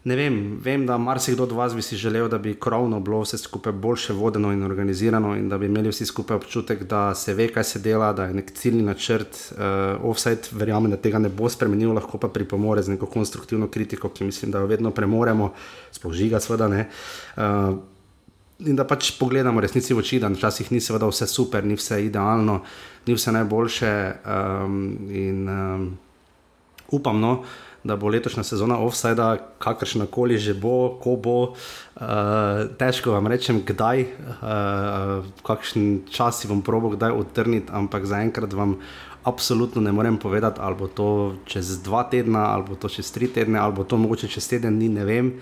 Ne 0.09 0.17
vem, 0.17 0.59
vem, 0.63 0.87
da 0.87 0.97
marsikdo 0.99 1.43
od 1.43 1.53
vas 1.53 1.75
bi 1.75 1.83
si 1.83 1.97
želel, 1.97 2.29
da 2.29 2.39
bi 2.39 2.55
krovno 2.55 3.01
bilo 3.01 3.19
vse 3.21 3.39
skupaj 3.39 3.73
boljše 3.73 4.13
vodeno 4.13 4.53
in 4.53 4.63
organizirano, 4.63 5.35
in 5.37 5.49
da 5.49 5.59
bi 5.59 5.67
imeli 5.67 5.91
vsi 5.91 6.07
skupaj 6.07 6.37
občutek, 6.37 6.85
da 6.89 7.15
se 7.15 7.35
ve, 7.35 7.49
kaj 7.53 7.65
se 7.65 7.79
dela, 7.79 8.13
da 8.13 8.25
je 8.25 8.35
nek 8.35 8.53
ciljni 8.55 8.83
načrt. 8.83 9.53
Uh, 9.53 10.05
offside, 10.11 10.49
verjamem, 10.53 10.91
da 10.91 10.97
tega 10.97 11.19
ne 11.19 11.29
bo 11.29 11.49
spremenil, 11.51 11.93
lahko 11.93 12.19
pa 12.19 12.29
pripomore 12.29 12.83
z 12.83 12.95
neko 12.95 13.07
konstruktivno 13.07 13.69
kritiko, 13.69 14.09
ki 14.09 14.25
mislim, 14.25 14.55
da 14.55 14.63
jo 14.63 14.71
vedno 14.71 14.91
premoremo, 14.91 15.53
sploh 15.93 16.15
žiga, 16.15 16.41
seveda 16.41 16.69
ne. 16.69 16.89
Uh, 17.37 17.77
in 18.67 18.77
da 18.77 18.85
pač 18.89 19.13
pogledamo 19.19 19.63
resnici 19.63 19.95
v 19.95 20.03
oči, 20.03 20.19
da 20.19 20.31
včasih 20.33 20.73
ni 20.75 20.81
seveda 20.83 21.07
vse 21.07 21.29
super, 21.31 21.65
ni 21.65 21.79
vse 21.79 22.01
idealno, 22.03 22.63
ni 23.07 23.15
vse 23.15 23.33
najboljše. 23.37 23.95
Um, 24.27 24.81
in 25.15 25.49
um, 25.49 25.89
upam, 26.91 27.21
no, 27.21 27.45
da 27.87 27.97
bo 27.97 28.11
letošnja 28.11 28.43
sezona 28.43 28.81
offside, 28.83 29.23
kakršna 29.63 30.09
koli 30.11 30.39
že 30.39 30.57
bo, 30.59 30.99
ko 30.99 31.15
bo. 31.17 31.39
Uh, 31.95 32.67
težko 32.81 33.15
vam 33.15 33.31
rečem, 33.31 33.63
kdaj, 33.63 34.03
uh, 34.43 35.29
kakšen 35.47 36.09
čas 36.11 36.43
si 36.43 36.51
bom 36.51 36.63
probo 36.63 36.91
kdaj 36.97 37.15
odtrniti, 37.15 37.71
ampak 37.71 38.11
zaenkrat 38.11 38.59
vam. 38.59 38.81
Absolutno 39.25 39.81
ne 39.83 39.93
morem 39.93 40.17
povedati, 40.17 40.61
ali 40.63 40.77
bo 40.79 40.87
to 40.89 41.37
čez 41.45 41.83
dva 41.83 42.05
tedna, 42.05 42.53
ali 42.55 42.65
bo 42.69 42.75
to 42.75 42.89
čez 42.89 43.11
tri 43.13 43.29
tedne, 43.29 43.59
ali 43.59 43.75
bo 43.75 43.85
to 43.85 43.97
mogoče 43.97 44.29
čez 44.29 44.49
teden, 44.49 44.79
ni 44.79 44.89
ne 44.89 45.05
vem. 45.05 45.33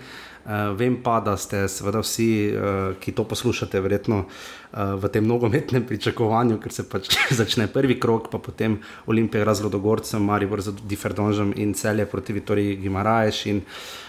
Uh, 0.47 0.71
vem 0.79 0.95
pa, 1.03 1.19
da 1.19 1.35
ste 1.37 1.65
seveda 1.67 1.99
vsi, 1.99 2.27
uh, 2.55 2.95
ki 3.03 3.11
to 3.11 3.25
poslušate, 3.27 3.81
verjetno 3.83 4.21
uh, 4.23 4.95
v 4.95 5.09
tem 5.11 5.27
nogometnem 5.27 5.83
pričakovanju, 5.89 6.55
ker 6.63 6.71
se 6.71 6.87
pač 6.87 7.11
začne 7.41 7.67
prvi 7.67 7.99
krok, 7.99 8.31
pa 8.31 8.39
potem 8.39 8.79
Olimpija 9.05 9.43
razlo 9.43 9.69
do 9.69 9.79
Gorcev, 9.83 10.23
Maribor 10.23 10.63
za 10.63 10.71
Diferdonžem 10.71 11.51
in 11.55 11.75
celje 11.75 12.07
proti 12.07 12.33
Vitoriji 12.33 12.79
Gimaraješ 12.79 13.45
in 13.51 13.59
uh, 13.59 14.06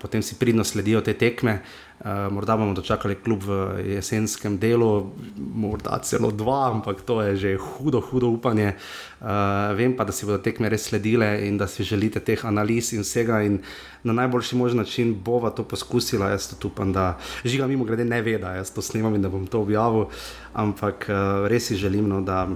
potem 0.00 0.22
si 0.22 0.38
pridno 0.38 0.64
sledijo 0.64 1.00
te 1.00 1.14
tekme. 1.14 1.60
Uh, 1.96 2.28
morda 2.28 2.56
bomo 2.56 2.74
dočakali 2.76 3.16
klub 3.24 3.40
v 3.48 3.56
jesenskem 3.96 4.58
delu, 4.60 5.12
morda 5.36 5.96
celo 6.04 6.28
dva, 6.28 6.68
ampak 6.68 7.00
to 7.08 7.22
je 7.24 7.36
že 7.36 7.50
hudo, 7.56 8.02
hudo 8.04 8.28
upanje. 8.28 8.76
Uh, 9.20 9.72
vem 9.72 9.96
pa, 9.96 10.04
da 10.04 10.12
si 10.12 10.28
bodo 10.28 10.38
tekme 10.44 10.68
res 10.68 10.90
sledile 10.90 11.48
in 11.48 11.56
da 11.56 11.64
si 11.66 11.84
želite 11.88 12.20
teh 12.20 12.44
analiz 12.44 12.92
in 12.92 13.00
vsega. 13.00 13.40
In 13.48 13.62
na 14.04 14.12
najboljši 14.12 14.56
možen 14.56 14.84
način 14.84 15.16
bova 15.24 15.50
to 15.50 15.64
poskusila. 15.64 16.30
Jaz 16.36 16.52
to 16.52 16.68
upam, 16.68 16.92
da 16.92 17.16
žiga 17.44 17.66
mimo 17.66 17.84
grede 17.84 18.04
ne 18.04 18.20
ve, 18.22 18.36
da 18.38 18.54
jaz 18.60 18.70
to 18.76 18.82
snimam 18.82 19.14
in 19.14 19.22
da 19.22 19.32
bom 19.32 19.46
to 19.46 19.64
objavil. 19.64 20.10
Ampak 20.52 21.08
uh, 21.08 21.48
res 21.48 21.72
si 21.72 21.80
želim, 21.80 22.08
no, 22.08 22.20
da. 22.20 22.46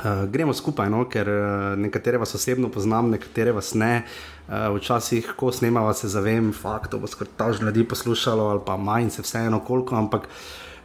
Uh, 0.00 0.24
gremo 0.32 0.54
skupaj, 0.56 0.88
no, 0.88 1.02
ker 1.12 1.28
uh, 1.28 1.74
nekatere 1.76 2.16
vas 2.18 2.32
osebno 2.34 2.70
poznam, 2.72 3.10
nekatere 3.12 3.52
vas 3.52 3.74
ne. 3.74 4.06
Uh, 4.48 4.70
včasih, 4.78 5.34
ko 5.36 5.52
snemamo, 5.52 5.92
se 5.92 6.08
zavem, 6.08 6.54
da 6.90 6.98
bo 6.98 7.06
skoraj 7.06 7.34
ta 7.36 7.52
že 7.52 7.64
ljudi 7.64 7.84
poslušalo, 7.84 8.48
ali 8.48 8.60
pa 8.66 8.76
manj, 8.76 9.10
se 9.10 9.22
vseeno 9.22 9.60
koliko, 9.60 9.96
ampak 9.96 10.28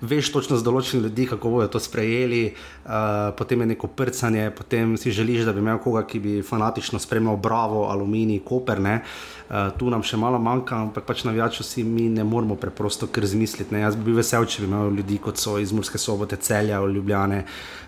veš 0.02 0.32
točno 0.34 0.58
z 0.58 0.66
določenimi 0.66 1.08
ljudmi, 1.08 1.28
kako 1.30 1.52
bodo 1.54 1.68
to 1.76 1.80
sprejeli. 1.80 2.56
Uh, 2.86 3.32
potem 3.38 3.62
je 3.62 3.68
neko 3.74 3.88
prcanje, 3.88 4.50
potem 4.56 4.98
si 4.98 5.12
želiš, 5.12 5.46
da 5.46 5.54
bi 5.54 5.64
imel 5.64 5.80
koga, 5.84 6.04
ki 6.08 6.20
bi 6.20 6.36
fanatično 6.46 7.00
spremljal 7.00 7.38
Bravo, 7.38 7.86
Aluminij, 7.92 8.42
Koper. 8.46 8.82
Uh, 8.82 9.72
tu 9.80 9.90
nam 9.90 10.04
še 10.04 10.18
malo 10.18 10.40
manjka, 10.42 10.82
ampak 10.88 11.06
pač 11.08 11.24
navijačo 11.24 11.64
si 11.64 11.84
mi 11.84 12.10
ne 12.10 12.24
moremo 12.24 12.56
preprosto 12.60 13.08
kar 13.08 13.26
zmisliti. 13.26 13.74
Ne? 13.76 13.86
Jaz 13.86 13.96
bi 13.96 14.10
bil 14.10 14.20
vesel, 14.20 14.46
če 14.46 14.66
bi 14.66 14.70
imel 14.72 14.96
ljudi 15.00 15.20
kot 15.22 15.42
so 15.42 15.58
iz 15.62 15.74
Murske 15.76 16.02
sobote, 16.02 16.38
celja, 16.42 16.82
Ljubljane 16.86 17.46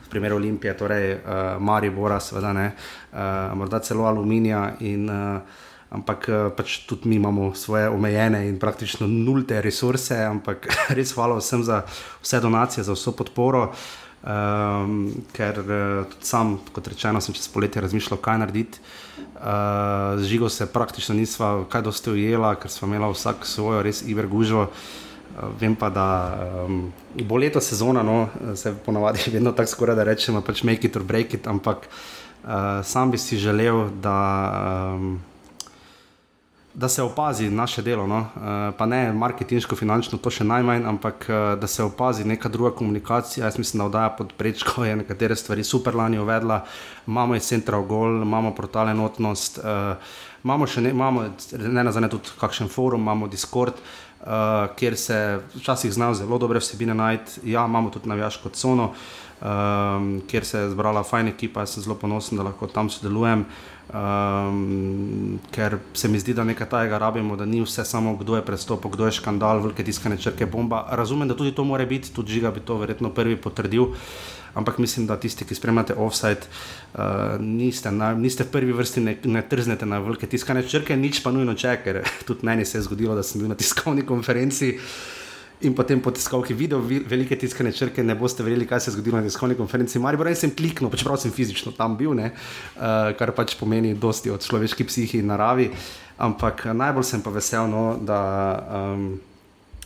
v 0.08 0.10
primeru 0.10 0.38
Olimpije, 0.40 0.78
torej 0.78 1.18
uh, 1.18 1.58
Maribora, 1.60 2.20
seveda 2.24 2.54
ne, 2.56 2.68
uh, 3.12 3.56
morda 3.60 3.82
celo 3.84 4.08
Aluminija. 4.08 4.78
In, 4.80 5.10
uh, 5.10 5.66
ampak 5.90 6.28
uh, 6.30 6.50
pač 6.56 6.82
tudi 6.88 7.10
mi 7.10 7.16
imamo 7.16 7.54
svoje 7.56 7.90
omejene 7.90 8.48
in 8.50 8.60
praktično 8.60 9.08
nulte 9.08 9.62
resurse, 9.62 10.18
ampak 10.26 10.68
res 10.98 11.14
hvala 11.16 11.40
vsem 11.40 11.64
za 11.64 11.84
vse 12.22 12.42
donacije, 12.44 12.84
za 12.84 12.94
vso 12.94 13.16
podporo. 13.16 13.72
Um, 14.28 15.14
ker 15.32 15.60
uh, 15.62 16.16
sam, 16.20 16.58
kot 16.76 16.88
rečeno, 16.90 17.22
sem 17.22 17.36
čez 17.38 17.48
poletje 17.48 17.82
razmišljal, 17.82 18.20
kaj 18.20 18.42
narediti. 18.44 18.82
Uh, 19.38 20.20
Žigo 20.20 20.50
se 20.50 20.66
praktično 20.66 21.16
nisva 21.16 21.64
kaj 21.70 21.86
dosti 21.86 22.12
ujela, 22.12 22.56
ker 22.60 22.72
smo 22.74 22.90
imeli 22.90 23.14
vsak 23.14 23.46
svojo 23.46 23.84
res 23.86 24.02
ivergužo. 24.04 24.68
Uh, 24.68 25.48
vem 25.60 25.76
pa, 25.76 25.90
da 25.90 26.08
um, 26.66 26.90
bo 27.24 27.38
leto 27.38 27.62
sezona, 27.62 28.04
no, 28.04 28.28
se 28.56 28.74
ponavadi 28.86 29.30
vedno 29.36 29.52
tako 29.52 29.72
skoraj 29.72 29.96
da 29.96 30.04
rečemo, 30.04 30.42
pač 30.42 30.64
make 30.64 30.88
it 30.88 30.96
or 30.96 31.04
break 31.04 31.34
it, 31.34 31.48
ampak 31.48 31.88
uh, 31.88 32.84
sam 32.84 33.12
bi 33.12 33.18
si 33.18 33.38
želel, 33.38 33.90
da. 34.02 34.20
Um, 34.96 35.20
da 36.78 36.90
se 36.90 37.04
opazi 37.04 37.50
naše 37.50 37.82
delo, 37.82 38.08
no? 38.08 38.20
Eh, 38.20 38.72
pa 38.78 38.86
ne 38.86 39.14
marketinško, 39.14 39.76
finančno, 39.76 40.20
to 40.22 40.30
še 40.30 40.46
najmanj, 40.46 40.84
ampak 40.86 41.26
eh, 41.26 41.38
da 41.58 41.68
se 41.68 41.82
opazi 41.84 42.26
neka 42.26 42.50
druga 42.54 42.70
komunikacija. 42.78 43.48
Jaz 43.48 43.58
mislim, 43.58 43.82
da 43.82 43.86
oddaja 43.86 44.10
pod 44.14 44.34
prečko 44.38 44.86
je 44.86 44.96
nekatere 44.96 45.36
stvari 45.36 45.64
super 45.64 45.96
lani 45.98 46.20
uvedla, 46.22 46.60
imamo 47.08 47.34
je 47.34 47.42
Central 47.42 47.82
Goal, 47.84 48.22
imamo 48.22 48.54
portale 48.54 48.94
Notnost, 48.94 49.58
uh, 49.58 49.96
imamo 50.44 50.68
še 50.68 50.82
ne, 50.86 50.92
imamo, 50.94 51.24
ne 51.58 51.84
nazaj 51.84 52.10
tudi 52.14 52.36
kakšen 52.38 52.70
forum, 52.70 53.02
imamo 53.02 53.28
Discord. 53.28 53.82
Uh, 54.18 54.68
kjer 54.76 54.98
se 54.98 55.18
včasih 55.56 55.94
znajo 55.94 56.14
zelo 56.18 56.38
dobre 56.42 56.60
vsebine 56.60 56.94
najti, 56.94 57.40
ja, 57.54 57.66
imamo 57.66 57.90
tudi 57.94 58.10
navijaško 58.10 58.50
cono, 58.50 58.90
um, 59.42 60.08
kjer 60.28 60.46
se 60.46 60.60
je 60.60 60.70
zbrala 60.74 61.04
fajna 61.06 61.34
ekipa, 61.34 61.64
jaz 61.64 61.78
sem 61.78 61.86
zelo 61.86 61.96
ponosen, 61.96 62.38
da 62.38 62.46
lahko 62.50 62.68
tam 62.68 62.90
sodelujem. 62.90 63.46
Uh, 63.46 63.77
Um, 63.88 65.40
ker 65.52 65.78
se 65.94 66.10
mi 66.12 66.20
zdi, 66.20 66.34
da 66.36 66.44
nekaj 66.44 66.68
tajega 66.70 66.98
rabimo, 67.00 67.38
da 67.40 67.46
ni 67.46 67.62
vse 67.64 67.86
samo 67.88 68.18
kdo 68.20 68.36
je 68.36 68.44
predstopil, 68.44 68.92
kdo 68.92 69.06
je 69.08 69.16
škandal, 69.16 69.62
velike 69.64 69.84
tiskane 69.84 70.18
črke, 70.20 70.46
bomba. 70.46 70.82
Razumem, 70.92 71.28
da 71.28 71.36
tudi 71.36 71.54
to 71.56 71.64
more 71.64 71.86
biti, 71.86 72.12
tudi 72.14 72.36
žiga 72.36 72.52
bi 72.52 72.60
to 72.60 72.76
verjetno 72.78 73.10
prvi 73.10 73.38
potrdil. 73.40 73.94
Ampak 74.60 74.78
mislim, 74.78 75.08
da 75.08 75.20
tisti, 75.20 75.46
ki 75.46 75.56
spremljate 75.56 75.94
offside, 75.94 76.50
uh, 76.94 77.40
niste, 77.40 77.92
na, 77.92 78.12
niste 78.14 78.44
v 78.44 78.52
prvi 78.52 78.76
vrsti, 78.76 79.04
ne, 79.06 79.16
ne 79.24 79.44
trznete 79.50 79.86
na 79.86 80.02
velike 80.04 80.28
tiskane 80.28 80.66
črke, 80.68 80.98
nič 80.98 81.22
pa 81.24 81.32
nujno 81.32 81.56
če, 81.56 81.78
ker 81.84 82.02
tudi 82.28 82.44
meni 82.44 82.66
se 82.66 82.82
je 82.82 82.88
zgodilo, 82.90 83.16
da 83.16 83.24
sem 83.24 83.40
bil 83.40 83.54
na 83.54 83.56
tiskovni 83.56 84.04
konferenci. 84.04 84.76
In 85.66 85.74
potem 85.74 86.02
po 86.02 86.12
tiskovki 86.14 86.54
video 86.54 86.78
velike 86.82 87.36
tiskane 87.36 87.72
črke, 87.74 88.04
ne 88.06 88.14
boste 88.16 88.44
verjeli, 88.46 88.68
kaj 88.70 88.80
se 88.80 88.92
je 88.92 88.94
zgodilo 88.94 89.18
na 89.18 89.26
tiskovni 89.26 89.56
konferenci. 89.58 90.00
Mari, 90.00 90.20
brej 90.22 90.36
sem 90.44 90.54
kliknil, 90.54 90.92
pač 90.94 91.02
prav 91.06 91.18
sem 91.18 91.34
fizično 91.34 91.74
tam 91.74 91.96
bil, 91.98 92.14
ne, 92.14 92.30
uh, 92.30 93.10
kar 93.18 93.34
pač 93.34 93.56
pomeni 93.58 93.96
dosti 93.98 94.30
od 94.30 94.46
človeški 94.46 94.86
psihi 94.86 95.24
in 95.24 95.34
naravi. 95.34 95.72
Ampak 96.22 96.68
najbolj 96.78 97.10
sem 97.10 97.26
pa 97.26 97.34
vesel, 97.34 97.66
no, 97.74 97.88
da. 97.98 98.22
Um, 98.70 99.10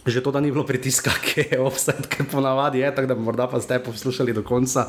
Že 0.01 0.22
to, 0.25 0.31
da 0.34 0.41
ni 0.41 0.50
bilo 0.50 0.65
pritiska, 0.65 1.13
ki 1.25 1.43
je 1.51 1.60
offset, 1.62 2.08
ki 2.10 2.25
ponavadi 2.25 2.81
je 2.81 2.89
tako, 2.96 3.08
da 3.08 3.15
morda 3.15 3.46
pa 3.48 3.62
ste 3.62 3.77
poslušali 3.79 4.34
do 4.34 4.41
konca, 4.43 4.88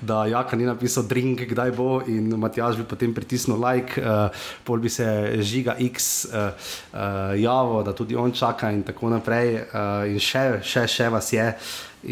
da 0.00 0.26
Jaka 0.28 0.56
ni 0.56 0.68
napisal 0.68 1.08
drink, 1.08 1.48
kdaj 1.48 1.72
bo 1.72 2.02
in 2.04 2.28
Matjaž 2.36 2.76
bi 2.76 2.84
potem 2.84 3.14
pritisnil 3.16 3.56
like, 3.56 3.96
uh, 3.96 4.28
pol 4.64 4.84
bi 4.84 4.92
se 4.92 5.40
žiga 5.40 5.76
X 5.80 6.28
uh, 6.28 6.52
uh, 6.92 7.32
javo, 7.40 7.80
da 7.82 7.96
tudi 7.96 8.16
on 8.16 8.32
čaka 8.32 8.68
in 8.70 8.82
tako 8.84 9.08
naprej. 9.08 9.64
Uh, 9.72 10.04
in 10.12 10.20
še, 10.20 10.60
še, 10.60 10.84
še 10.84 11.08
vas 11.08 11.32
je. 11.32 11.46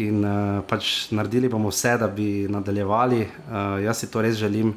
In 0.01 0.25
uh, 0.25 0.65
pač 0.65 1.11
naredili 1.13 1.49
bomo 1.49 1.69
vse, 1.69 1.97
da 2.01 2.09
bi 2.09 2.49
nadaljevali. 2.49 3.21
Uh, 3.45 3.77
jaz 3.85 4.01
si 4.01 4.09
to 4.09 4.25
res 4.25 4.41
želim, 4.41 4.73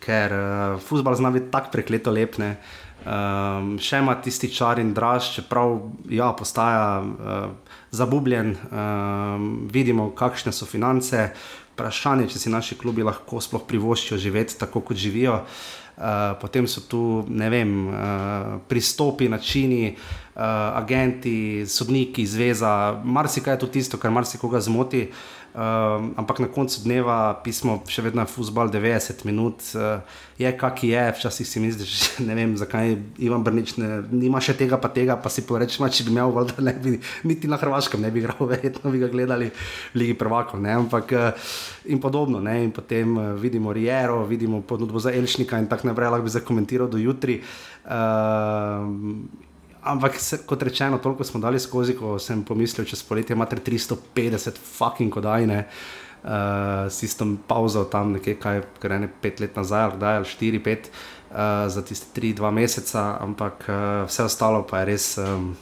ker 0.00 0.32
uh, 0.32 0.80
futbol 0.80 1.20
zna 1.20 1.28
biti 1.36 1.52
tako 1.52 1.76
prekleto 1.76 2.08
lepne. 2.08 2.56
Um, 3.00 3.78
še 3.80 4.02
ima 4.02 4.14
tisti 4.20 4.50
čar 4.52 4.78
in 4.82 4.92
draž, 4.92 5.32
čeprav 5.38 5.78
ja, 6.12 6.32
postaja 6.36 7.00
uh, 7.00 7.74
zabubljen, 7.96 8.54
um, 8.68 9.50
vidimo, 9.72 10.10
kakšne 10.16 10.52
so 10.52 10.68
finance. 10.68 11.30
Vprašanje, 11.72 12.28
če 12.28 12.42
si 12.42 12.52
naši 12.52 12.76
klubi 12.76 13.06
lahko 13.06 13.40
sploh 13.40 13.64
privoščijo 13.64 14.18
živeti 14.20 14.58
tako, 14.60 14.84
kot 14.84 15.00
živijo. 15.00 15.40
Uh, 15.40 15.80
potem 16.40 16.66
so 16.66 16.80
tu 16.88 17.24
vem, 17.28 17.88
uh, 17.88 18.60
pristopi, 18.68 19.28
načini, 19.28 19.96
uh, 20.36 20.42
agenti, 20.80 21.66
sodniki, 21.66 22.26
zveza, 22.26 23.00
marsikaj 23.04 23.54
je 23.54 23.58
to 23.58 23.66
tisto, 23.66 23.98
kar 23.98 24.10
marsikoga 24.10 24.60
zmoti. 24.60 25.08
Uh, 25.10 25.40
Um, 25.50 26.14
ampak 26.14 26.38
na 26.38 26.46
koncu 26.46 26.78
dneva 26.86 27.34
pismo 27.42 27.80
še 27.90 28.04
vedno 28.06 28.22
je 28.22 28.30
futbol 28.30 28.68
90 28.70 29.24
minut, 29.26 29.58
uh, 29.74 29.98
je 30.38 30.46
kak 30.54 30.84
je, 30.86 31.00
včasih 31.18 31.42
si 31.42 31.58
misliš, 31.58 31.94
ne 32.28 32.36
vem 32.38 32.52
zakaj 32.54 32.94
Ivan 33.18 33.42
Brnič 33.42 33.74
ne, 33.82 33.98
nima 34.14 34.38
še 34.38 34.54
tega, 34.54 34.78
pa 34.78 34.86
tega, 34.94 35.16
pa 35.18 35.26
si 35.26 35.42
porečeš, 35.42 35.82
če 35.90 36.06
bi 36.06 36.14
imel, 36.14 36.30
da 36.46 36.54
ne 36.62 36.76
bi 36.78 36.92
niti 37.26 37.50
na 37.50 37.58
Hrvaškem 37.58 37.98
ne 37.98 38.12
bi 38.14 38.22
igral, 38.22 38.38
verjetno 38.52 38.94
bi 38.94 39.02
ga 39.02 39.10
gledali 39.10 39.50
v 39.50 39.98
Ligi 39.98 40.14
Prvako. 40.14 40.62
Ne? 40.62 40.70
Ampak 40.84 41.16
uh, 41.18 41.50
in 41.90 41.98
podobno, 41.98 42.38
ne? 42.38 42.54
in 42.62 42.70
potem 42.70 43.18
uh, 43.18 43.34
vidimo 43.34 43.74
Riero, 43.74 44.22
vidimo 44.30 44.62
ponudbo 44.62 45.02
za 45.02 45.10
Elšnika 45.10 45.58
in 45.58 45.66
tako 45.66 45.89
naprej, 45.90 46.10
lahko 46.14 46.26
bi 46.26 46.34
zakomentiral 46.38 46.90
do 46.90 47.00
jutri. 47.02 47.40
Uh, 47.84 49.46
Ampak, 49.80 50.18
se, 50.20 50.42
kot 50.44 50.62
rečeno, 50.62 50.98
toliko 51.00 51.24
smo 51.24 51.40
dali 51.40 51.60
skozi, 51.60 51.94
ko 51.96 52.18
sem 52.20 52.42
pomislil, 52.44 52.84
če 52.84 52.98
spoletje 53.00 53.32
imate 53.32 53.56
350 53.64 54.58
fucking 54.60 55.08
kodajne, 55.14 55.62
uh, 55.64 56.84
s 56.84 57.00
tistom 57.00 57.38
pauzo 57.48 57.86
tam 57.88 58.12
nekaj, 58.18 58.36
kaj 58.42 58.60
je 58.60 58.98
ne 59.00 59.08
pet 59.08 59.40
let 59.40 59.56
nazaj, 59.56 59.86
ali 59.86 59.96
kdaj, 59.96 60.20
ali 60.20 60.28
štiri, 60.34 60.60
pet, 60.60 60.90
uh, 61.30 61.64
za 61.72 61.84
tiste 61.86 62.12
tri, 62.12 62.34
dva 62.36 62.52
meseca, 62.52 63.14
ampak 63.24 63.64
uh, 63.72 63.80
vse 64.04 64.28
ostalo 64.28 64.66
pa 64.68 64.82
je 64.82 64.90
res. 64.92 65.08
Um, 65.16 65.54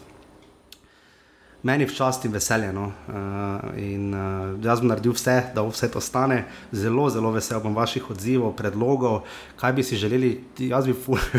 Meni 1.62 1.83
je 1.85 1.91
včasih 1.91 2.29
in 2.29 2.33
veselje. 2.33 2.73
No? 2.73 2.93
Uh, 3.09 3.79
in, 3.79 4.15
uh, 4.15 4.55
jaz 4.65 4.81
bom 4.81 4.93
naredil 4.93 5.12
vse, 5.17 5.41
da 5.55 5.65
vse 5.67 5.91
to 5.91 6.00
stane. 6.00 6.45
Zelo, 6.73 7.09
zelo 7.11 7.33
vesel 7.35 7.61
bom 7.65 7.75
vaših 7.75 8.11
odzivov, 8.11 8.55
predlogov, 8.57 9.25
kaj 9.59 9.73
bi 9.73 9.83
si 9.83 9.99
želeli. 9.99 10.37
Jaz 10.59 10.87
bi 10.87 10.95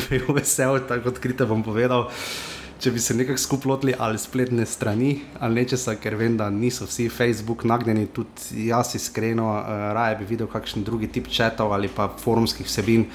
bil 0.09 0.33
vesel, 0.39 0.81
tako 0.87 1.15
odkrito 1.15 1.47
bom 1.47 1.63
povedal. 1.63 2.09
Uh, 2.09 2.58
če 2.79 2.91
bi 2.95 3.01
se 3.03 3.13
nekako 3.13 3.41
skupaj 3.41 3.69
lotili 3.69 3.93
ali 3.99 4.19
spletne 4.19 4.65
strani 4.65 5.09
ali 5.39 5.61
nečesa, 5.61 5.97
ker 5.99 6.15
vem, 6.15 6.37
da 6.39 6.49
niso 6.49 6.87
vsi 6.87 7.09
Facebook 7.11 7.65
nagnjeni, 7.67 8.07
tudi 8.15 8.67
jaz 8.69 8.93
iskreno, 8.95 9.49
uh, 9.51 9.89
raje 9.95 10.15
bi 10.21 10.29
videl 10.29 10.47
kakšen 10.47 10.85
drugi 10.87 11.09
tip 11.11 11.27
četov 11.27 11.73
ali 11.75 11.91
pa 11.91 12.09
forumskih 12.23 12.67
vsebin. 12.67 13.05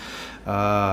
Uh, 0.44 0.50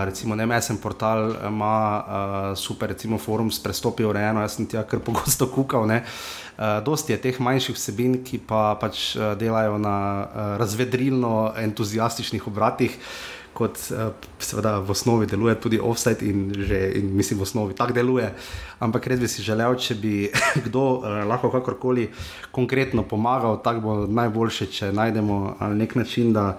recimo, 0.08 0.36
ne 0.40 0.46
mesem 0.48 0.78
portal 0.80 1.34
ima 1.48 1.74
uh, 2.00 2.58
super, 2.58 2.90
recimo, 2.94 3.18
forum 3.20 3.51
s 3.51 3.60
prestopi 3.60 4.06
urejeno, 4.08 4.40
jaz 4.46 4.56
sem 4.56 4.70
tja 4.72 4.86
kar 4.88 5.04
pogosto 5.04 5.50
kukal. 5.51 5.92
Uh, 5.92 6.80
dosti 6.86 7.12
je 7.12 7.20
teh 7.25 7.40
manjših 7.44 7.75
vsebin, 7.75 8.22
ki 8.24 8.40
pa 8.48 8.78
pač 8.80 9.12
uh, 9.18 9.34
delajo 9.36 9.75
na 9.84 9.98
uh, 10.24 10.56
razvedrilno 10.62 11.51
entuzijastičnih 11.60 12.48
obratih. 12.48 12.96
Uh, 12.96 13.40
kot 13.53 13.77
uh, 13.91 14.12
seveda 14.39 14.77
v 14.79 14.93
osnovi 14.93 15.27
deluje 15.27 15.55
tudi 15.62 15.79
offset 15.79 16.22
in 16.22 16.50
že 16.55 16.79
in 16.96 17.12
mislim, 17.15 17.39
v 17.39 17.43
osnovi 17.43 17.75
tako 17.75 17.93
deluje. 17.93 18.31
Ampak 18.79 19.08
res 19.08 19.20
bi 19.20 19.27
si 19.27 19.43
želel, 19.43 19.75
če 19.75 19.96
bi 19.96 20.15
kdo 20.65 20.84
uh, 21.00 21.22
lahko 21.27 21.51
kakorkoli 21.51 22.10
konkretno 22.51 23.03
pomagal, 23.03 23.62
tako 23.63 23.81
bo 23.81 23.96
najboljše, 24.08 24.67
če 24.67 24.91
najdemo 24.91 25.39
uh, 25.60 25.72
nek 25.75 25.96
način. 25.96 26.34
Da, 26.34 26.58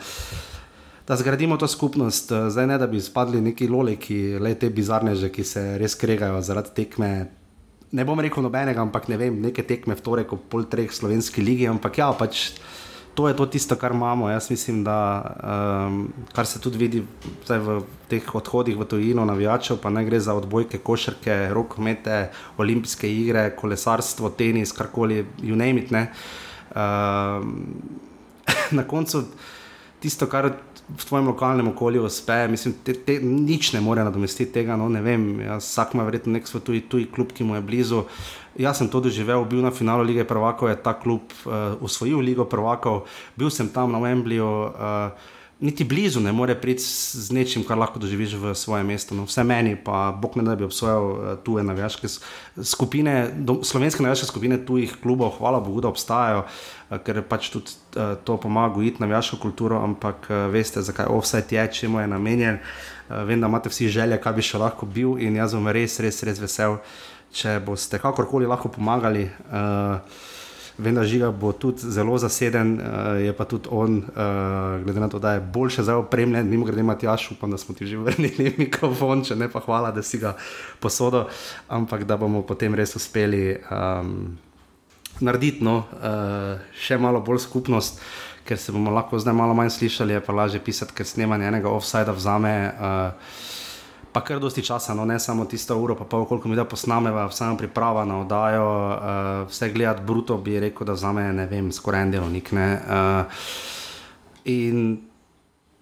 Da 1.03 1.17
zgradimo 1.19 1.57
to 1.59 1.67
skupnost, 1.67 2.31
zdaj 2.31 2.67
ne 2.67 2.77
da 2.79 2.87
bi 2.87 2.97
izpadli 2.97 3.41
neki 3.43 3.67
loli, 3.69 3.97
ki 3.99 4.39
le 4.39 4.55
te 4.55 4.69
bizarne 4.71 5.17
že, 5.19 5.33
ki 5.35 5.45
se 5.45 5.63
res 5.79 5.97
kregajo 5.99 6.39
zaradi 6.41 6.71
tekme. 6.77 7.09
Ne 7.93 8.05
bom 8.07 8.21
rekel 8.23 8.45
nobenega, 8.47 8.81
ampak 8.81 9.09
ne 9.11 9.19
vem, 9.19 9.41
neke 9.43 9.65
tekme 9.67 9.97
v 9.99 10.05
torek, 10.07 10.31
pol 10.49 10.69
treh 10.71 10.95
slovenski 10.95 11.43
lige, 11.43 11.67
ampak 11.69 11.99
ja, 11.99 12.07
pač 12.15 12.55
to 13.15 13.29
je 13.29 13.37
to 13.37 13.47
tisto, 13.47 13.77
kar 13.77 13.93
imamo. 13.93 14.31
Jaz 14.31 14.51
mislim, 14.51 14.85
da 14.85 15.23
um, 15.87 16.13
kar 16.33 16.47
se 16.47 16.61
tudi 16.61 16.79
vidi 16.79 17.03
v 17.49 17.83
teh 18.09 18.35
odhodih 18.35 18.77
v 18.79 18.85
tujino, 18.85 19.25
navijačev, 19.25 19.77
pa 19.83 19.91
ne 19.91 20.05
gre 20.05 20.21
za 20.21 20.35
odbojke, 20.35 20.79
košarke, 20.79 21.49
rokomete, 21.53 22.31
olimpijske 22.57 23.11
igre, 23.13 23.51
kolesarstvo, 23.57 24.31
tenis, 24.31 24.73
karkoli, 24.73 25.27
you 25.43 25.57
name 25.57 25.81
it. 25.81 25.93
Um, 25.93 27.75
na 28.79 28.85
koncu 28.89 29.25
tisto, 30.01 30.27
kar 30.27 30.53
v 30.99 31.05
tvojem 31.09 31.27
lokalnem 31.27 31.69
okolju 31.69 32.05
uspe, 32.05 32.37
mislim, 32.49 32.75
te, 32.85 32.95
te, 32.95 33.19
nič 33.23 33.73
ne 33.73 33.81
more 33.81 34.05
nadomestiti 34.05 34.53
tega. 34.53 34.77
No, 34.77 34.89
ne 34.93 35.03
vem, 35.05 35.27
jaz, 35.41 35.67
vsak 35.67 35.95
ima 35.95 36.07
verjetno 36.09 36.33
nek 36.37 36.49
svoj 36.49 36.65
tuji, 36.67 36.85
tuji 36.89 37.11
klub, 37.13 37.33
ki 37.33 37.45
mu 37.45 37.59
je 37.59 37.65
blizu. 37.67 38.05
Jaz 38.61 38.83
sem 38.83 38.91
to 38.93 39.01
doživel, 39.01 39.45
bil 39.49 39.63
na 39.65 39.73
finalu 39.73 40.05
lige 40.05 40.27
Prvakov, 40.29 40.69
je 40.69 40.81
ta 40.85 40.93
klub 40.99 41.33
uh, 41.47 41.79
usvojil 41.81 42.21
ligo 42.21 42.45
Prvakov, 42.45 43.07
bil 43.37 43.51
sem 43.51 43.71
tam 43.73 43.93
na 43.93 44.03
Wembleyju. 44.03 44.51
Uh, 44.73 45.31
niti 45.61 45.85
blizu 45.85 46.21
ne 46.21 46.33
more 46.33 46.55
priti 46.61 46.83
z 46.83 47.31
nečim, 47.33 47.65
kar 47.65 47.79
lahko 47.79 47.99
doživiš 48.03 48.35
v 48.35 48.55
svojem 48.55 48.87
mestu. 48.87 49.15
No, 49.15 49.27
vse 49.31 49.45
meni, 49.45 49.77
pa 49.77 50.11
Bog 50.13 50.37
ne 50.37 50.43
da 50.43 50.57
bi 50.57 50.65
obsojal 50.65 51.05
uh, 51.11 51.19
tuje 51.45 51.65
navijaške 51.65 52.09
skupine, 52.63 53.31
do, 53.37 53.61
slovenske 53.63 54.03
navijaške 54.03 54.27
skupine 54.27 54.59
tujih 54.67 54.97
klubov, 55.03 55.37
hvala 55.39 55.61
Bogu, 55.61 55.81
da 55.81 55.93
obstajajo, 55.93 56.43
uh, 56.45 56.99
ker 57.05 57.23
pač 57.23 57.53
tudi 57.55 57.77
uh, 57.97 58.17
to 58.25 58.37
pomaga 58.37 58.75
gojiti 58.75 59.03
navijaško 59.03 59.39
kulturo, 59.43 59.79
ampak 59.85 60.27
veste, 60.51 60.83
zakaj 60.83 61.07
offset 61.07 61.53
je, 61.53 61.69
čemu 61.73 62.01
je 62.01 62.11
namenjen. 62.11 62.59
Vem, 63.09 63.41
da 63.41 63.47
imate 63.47 63.69
vsi 63.69 63.91
želje, 63.93 64.17
kaj 64.23 64.33
bi 64.33 64.43
še 64.43 64.59
lahko 64.59 64.87
bil 64.87 65.19
in 65.21 65.37
jaz 65.37 65.53
bom 65.53 65.67
res, 65.69 65.99
res, 66.01 66.23
res 66.25 66.39
vesel, 66.41 66.79
če 67.33 67.59
boste 67.65 67.99
kakorkoli 68.01 68.49
lahko 68.49 68.71
pomagali. 68.73 69.27
Uh, 69.51 70.01
Vem, 70.79 70.95
da 70.95 71.05
žiga 71.05 71.31
bo 71.31 71.53
tudi 71.53 71.91
zelo 71.93 72.17
zaseden, 72.19 72.75
uh, 72.81 73.21
je 73.21 73.33
pa 73.37 73.45
tudi 73.45 73.69
on, 73.71 73.99
uh, 73.99 74.85
glede 74.85 75.01
na 75.01 75.09
to, 75.09 75.19
da 75.19 75.33
je 75.33 75.41
boljše 75.41 75.83
zdaj 75.83 75.95
opremljen, 75.95 76.49
mimo 76.49 76.65
grede 76.65 76.81
imati 76.81 77.07
jaš, 77.07 77.31
upam, 77.31 77.51
da 77.51 77.59
smo 77.59 77.75
ti 77.75 77.87
že 77.87 77.97
vrnili 78.07 78.55
mikrofon, 78.59 79.25
če 79.25 79.37
ne 79.37 79.51
pa 79.53 79.61
hvala, 79.61 79.91
da 79.93 80.03
si 80.03 80.19
ga 80.19 80.37
posodo, 80.81 81.27
ampak 81.69 82.05
da 82.05 82.17
bomo 82.17 82.43
potem 82.43 82.75
res 82.75 82.97
uspeli 82.97 83.57
um, 83.71 84.39
narediti 85.21 85.65
no, 85.65 85.85
uh, 86.01 86.61
še 86.73 86.97
malo 86.99 87.21
bolj 87.21 87.45
skupnost, 87.45 88.01
ker 88.49 88.59
se 88.59 88.73
bomo 88.73 88.91
lahko 88.91 89.21
zdaj 89.21 89.37
malo 89.37 89.55
manj 89.55 89.77
slišali, 89.77 90.17
je 90.17 90.25
pa 90.25 90.33
lažje 90.33 90.61
pisati, 90.65 90.97
ker 90.97 91.07
snemanje 91.07 91.53
enega 91.53 91.69
offsajda 91.69 92.17
vzame. 92.17 92.55
Uh, 92.73 93.61
pa 94.13 94.21
kar 94.21 94.41
dosti 94.41 94.63
časa, 94.63 94.95
no 94.95 95.05
ne 95.05 95.19
samo 95.19 95.45
tisto 95.45 95.77
uro, 95.79 95.97
pa 95.97 96.05
pol, 96.05 96.25
koliko 96.29 96.49
mi 96.49 96.57
da 96.57 96.65
posnameva, 96.65 97.27
vsem 97.27 97.57
priprava 97.57 98.05
na 98.05 98.21
oddajo, 98.21 98.67
uh, 98.67 99.49
vse 99.49 99.71
gledati 99.73 100.05
bruto, 100.07 100.37
bi 100.37 100.61
rekel, 100.61 100.87
da 100.87 100.97
za 100.97 101.13
me 101.13 101.33
ne 101.33 101.47
vem, 101.47 101.73
skoraj 101.73 102.03
en 102.03 102.11
delovnik. 102.11 102.53
Uh, 102.53 103.41
in 104.45 105.01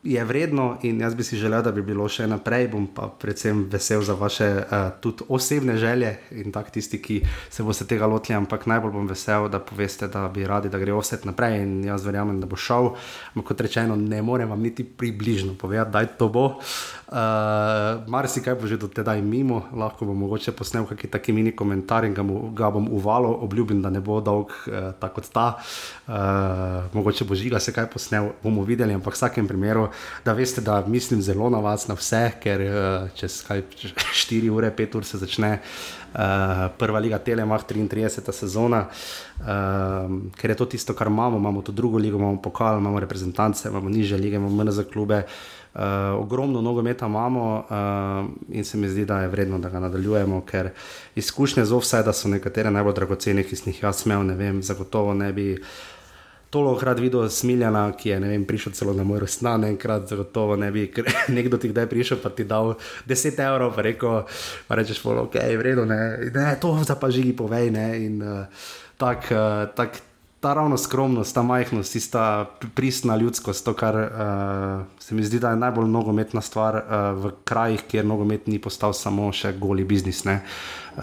je 0.03 0.25
vredno 0.25 0.79
in 0.83 1.01
jaz 1.01 1.15
bi 1.15 1.25
si 1.25 1.37
želel, 1.37 1.63
da 1.63 1.73
bi 1.73 1.83
bilo 1.83 2.07
še 2.09 2.25
naprej. 2.27 2.71
Bom 2.73 2.87
pa 2.95 3.11
predvsem 3.21 3.67
vesel 3.69 4.01
za 4.03 4.15
vaše 4.17 4.49
uh, 4.57 4.89
tudi 5.01 5.27
osebne 5.29 5.77
želje 5.77 6.15
in 6.41 6.53
tak 6.53 6.71
tisti, 6.73 7.03
ki 7.03 7.21
se 7.51 7.63
boste 7.63 7.85
tega 7.85 8.09
lotili. 8.09 8.39
Ampak 8.39 8.65
najbolj 8.67 8.95
bom 8.95 9.09
vesel, 9.09 9.49
da 9.53 9.61
poveste, 9.61 10.09
da 10.09 10.25
bi 10.33 10.47
radi, 10.49 10.73
da 10.73 10.81
gre 10.81 10.97
vse 10.97 11.21
naprej 11.29 11.59
in 11.61 11.75
jaz 11.85 12.07
verjamem, 12.07 12.41
da 12.41 12.49
bo 12.49 12.57
šel. 12.57 12.95
Ampak 13.35 13.53
kot 13.53 13.61
rečeno, 13.61 13.97
ne 13.97 14.23
morem 14.23 14.49
vam 14.49 14.63
niti 14.63 14.85
približno 14.85 15.55
povedati, 15.61 15.93
da 15.93 16.01
je 16.01 16.13
to 16.17 16.29
bo. 16.33 16.47
Uh, 17.11 18.07
Mar 18.09 18.29
si 18.31 18.41
kaj 18.41 18.55
bo 18.55 18.71
že 18.71 18.79
do 18.81 18.89
tedaj 18.89 19.21
mimo, 19.21 19.67
lahko 19.77 20.07
bom 20.07 20.17
mogoče 20.17 20.55
posnel 20.57 20.87
kakšen 20.87 21.11
taki 21.11 21.33
mini 21.35 21.53
komentar 21.53 22.07
in 22.07 22.15
ga, 22.15 22.23
mu, 22.23 22.55
ga 22.57 22.71
bom 22.71 22.87
uvalil, 22.89 23.35
obljubim, 23.45 23.83
da 23.83 23.91
ne 23.91 24.01
bo 24.01 24.21
dolg 24.25 24.49
uh, 24.49 24.95
tako 24.97 25.21
kot 25.21 25.29
ta. 25.35 25.47
Uh, 26.07 26.89
mogoče 26.97 27.29
bo 27.29 27.37
žiga 27.37 27.61
se 27.61 27.75
kaj 27.75 27.91
posnel, 27.93 28.33
bomo 28.41 28.65
videli, 28.65 28.95
ampak 28.97 29.13
v 29.13 29.19
vsakem 29.19 29.49
primeru 29.51 29.90
da 30.25 30.33
veste, 30.33 30.61
da 30.61 30.85
mislim 30.87 31.23
zelo 31.23 31.51
na 31.51 31.59
vas, 31.59 31.89
na 31.89 31.95
vse, 31.95 32.31
ker 32.43 32.61
uh, 32.61 33.09
čez 33.15 33.45
4 33.49 34.51
ure, 34.51 34.71
5 34.77 34.97
ur 34.97 35.05
se 35.05 35.19
začne 35.19 35.59
uh, 36.15 36.69
prva 36.79 36.99
liga 36.99 37.19
Telemach, 37.19 37.65
33. 37.69 38.33
sezona, 38.33 38.87
uh, 39.41 39.47
ker 40.37 40.51
je 40.51 40.57
to 40.57 40.67
tisto, 40.67 40.95
kar 40.95 41.07
imamo. 41.07 41.39
Imamo 41.39 41.63
to 41.63 41.73
drugo 41.73 41.99
ligo, 41.99 42.19
imamo 42.19 42.43
pokal, 42.43 42.79
imamo 42.79 43.01
reprezentance, 43.01 43.69
imamo 43.69 43.89
niže 43.89 44.19
lige, 44.19 44.37
imamo 44.37 44.65
MNZ 44.65 44.81
klube. 44.93 45.23
Uh, 45.75 45.81
ogromno 46.19 46.61
nogometa 46.61 47.07
imamo 47.07 47.65
uh, 47.71 48.57
in 48.57 48.65
se 48.65 48.79
mi 48.79 48.89
zdi, 48.89 49.05
da 49.05 49.21
je 49.21 49.29
vredno, 49.29 49.59
da 49.59 49.69
ga 49.69 49.81
nadaljujemo, 49.81 50.41
ker 50.41 50.71
izkušnje 51.15 51.65
z 51.65 51.73
offside 51.73 52.13
so 52.13 52.29
nekatere 52.29 52.71
najbolj 52.71 52.95
dragocene, 52.95 53.45
ki 53.47 53.57
sem 53.57 53.71
jih 53.73 53.83
jaz 53.83 54.03
imel, 54.07 54.27
ne 54.27 54.35
vem, 54.35 54.63
zagotovo 54.63 55.15
ne 55.15 55.33
bi 55.33 55.55
toliko 55.55 56.00
krat 56.79 56.99
videl 56.99 57.29
smiljana, 57.31 57.93
ki 57.95 58.11
je 58.11 58.19
vem, 58.19 58.45
prišel 58.45 58.73
celo 58.75 58.93
na 58.93 59.05
moj 59.07 59.23
rojstnan, 59.23 59.65
enkrat, 59.65 60.09
zagotovo 60.11 60.57
ne 60.59 60.71
bi 60.75 60.89
nekdo 61.37 61.59
ti 61.63 61.71
kdaj 61.71 61.87
prišel, 61.87 62.19
pa 62.23 62.35
ti 62.35 62.45
dal 62.45 62.75
10 63.07 63.39
evrov, 63.47 63.75
pa 63.77 63.87
rekel, 63.87 64.23
pa 64.67 64.75
rečeš, 64.75 65.05
ok, 65.07 65.39
vredno, 65.59 65.87
ne, 65.87 66.31
ne, 66.35 66.57
to 66.61 66.75
pa 67.01 67.11
žigi 67.11 67.37
povej, 67.37 67.71
ne, 67.71 67.89
in 68.03 68.23
uh, 68.23 68.47
tako. 68.99 69.35
Uh, 69.35 69.75
tak, 69.79 70.10
Ta 70.41 70.55
ravno 70.57 70.79
skromnost, 70.81 71.35
ta 71.35 71.43
majhnost, 71.43 71.93
tista 71.93 72.51
pristna 72.75 73.17
ljudskost, 73.17 73.65
to, 73.65 73.75
kar 73.77 73.97
uh, 73.97 74.87
se 74.99 75.15
mi 75.15 75.25
zdi, 75.25 75.39
da 75.39 75.51
je 75.51 75.57
najbolj 75.61 75.89
nogometna 75.89 76.41
stvar 76.41 76.79
uh, 76.81 77.25
v 77.25 77.33
krajih, 77.45 77.83
kjer 77.85 78.07
nogomet 78.09 78.47
ni 78.49 78.57
postal 78.59 78.97
samo 78.97 79.29
še 79.37 79.53
goli 79.61 79.85
biznis. 79.85 80.25
Ne. 80.25 80.39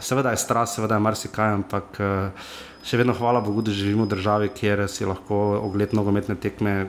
Seveda 0.01 0.33
je 0.33 0.41
stras, 0.41 0.73
seveda 0.73 0.97
je 0.97 1.05
marsikaj, 1.05 1.53
ampak 1.59 2.01
uh, 2.01 2.49
še 2.81 2.97
vedno 2.97 3.13
hvala 3.13 3.43
Bogu, 3.45 3.61
da 3.61 3.75
živimo 3.77 4.07
v 4.07 4.15
državi, 4.15 4.49
kjer 4.57 4.87
si 4.89 5.05
lahko 5.05 5.59
ogled 5.61 5.93
nogometne 5.93 6.33
tekme, 6.41 6.87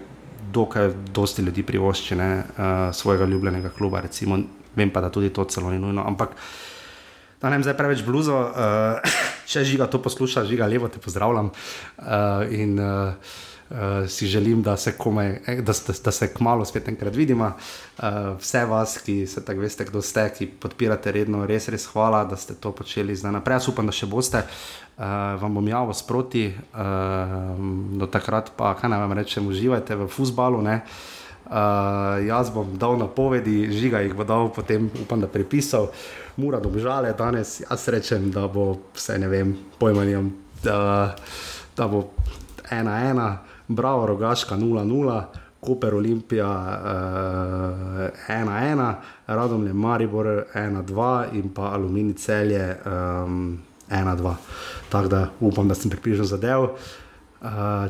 dokaj 0.53 0.95
dosti 1.13 1.45
ljudi 1.45 1.67
privošči 1.69 2.17
ne, 2.17 2.31
uh, 2.41 2.71
svojega 2.97 3.29
ljubljenega 3.29 3.75
kluba. 3.77 4.01
Recimo, 4.09 4.41
vem 4.77 4.89
pa, 4.89 5.05
da 5.05 5.13
tudi 5.13 5.29
to 5.37 5.45
celo 5.45 5.69
ni 5.69 5.77
nujno. 5.79 6.01
Ampak 6.01 6.33
da 7.43 7.53
ne 7.53 7.59
vem, 7.59 7.69
zdaj 7.69 7.77
preveč 7.77 8.07
bluzo, 8.09 8.41
uh, 8.41 9.37
če 9.49 9.65
žiga 9.65 9.89
to 9.89 10.01
posluša, 10.05 10.45
žiga 10.49 10.69
levo, 10.69 10.89
te 10.93 11.01
pozdravljam. 11.01 11.51
Uh, 11.51 12.45
in, 12.53 12.77
uh, 12.79 13.15
uh, 13.71 14.09
si 14.09 14.27
želim, 14.27 14.63
da 14.63 14.77
se, 14.77 14.93
komaj, 14.99 15.39
da, 15.47 15.73
da, 15.87 15.95
da 16.05 16.13
se 16.13 16.29
kmalo 16.35 16.65
spet 16.65 16.89
enkrat 16.89 17.17
vidimo. 17.17 17.53
Uh, 17.99 18.37
vse 18.39 18.65
vas, 18.65 18.99
ki 19.05 19.27
se 19.27 19.45
tako 19.45 19.65
veste, 19.65 19.85
kdo 19.89 20.03
ste, 20.03 20.29
ki 20.39 20.51
podpirate 20.61 21.13
redno, 21.13 21.47
res, 21.47 21.69
res 21.69 21.87
hvala, 21.93 22.25
da 22.29 22.37
ste 22.37 22.55
to 22.55 22.73
počeli 22.73 23.17
zdaj 23.17 23.39
naprej. 23.39 23.61
Jaz 23.61 23.69
upam, 23.73 23.89
da 23.89 23.97
še 23.97 24.11
boste. 24.11 24.45
Uh, 24.99 25.39
vam 25.41 25.55
bom 25.55 25.69
javno 25.69 25.95
sproti, 25.95 26.49
uh, 26.51 27.55
do 27.99 28.09
takrat 28.11 28.53
pa, 28.57 28.75
kaj 28.79 28.91
naj 28.91 29.05
vam 29.07 29.17
rečem, 29.21 29.47
uživajte 29.47 29.97
v 29.97 30.11
fusbalu. 30.11 30.65
Uh, 30.65 31.07
jaz 32.27 32.51
bom 32.55 32.77
dal 32.79 32.99
napovedi, 32.99 33.73
žiga 33.73 34.01
jih 34.05 34.15
bo 34.15 34.25
dal, 34.25 34.51
potem 34.53 34.91
upam, 35.03 35.21
da 35.21 35.29
prepisal, 35.29 35.89
mora 36.37 36.61
dobžale 36.61 37.15
danes. 37.19 37.61
Jaz 37.61 37.89
rečem, 37.89 38.31
da 38.31 38.49
bo 38.49 38.77
vse 38.95 39.19
ne 39.19 39.29
vem, 39.29 39.57
pojmanjem, 39.79 40.33
da, 40.63 41.15
da 41.77 41.89
bo 41.89 42.11
ena 42.71 43.01
ena. 43.11 43.39
Bravo, 43.69 44.07
rogaška 44.07 44.57
0-0, 44.57 45.23
Koper 45.61 45.95
Olimpija 45.95 46.47
1-1, 48.29 48.89
uh, 48.89 48.95
Radom 49.27 49.67
je 49.67 49.73
Maribor 49.73 50.27
1-2 50.55 51.25
in 51.33 51.49
pa 51.55 51.63
Alumini 51.63 52.15
celje 52.15 52.77
1-2. 52.85 53.27
Um, 53.91 54.37
Tako 54.89 55.09
da 55.09 55.29
upam, 55.41 55.69
da 55.69 55.75
sem 55.75 55.91
pripričal 55.91 56.25
zadev. 56.25 56.63
Uh, 56.63 56.71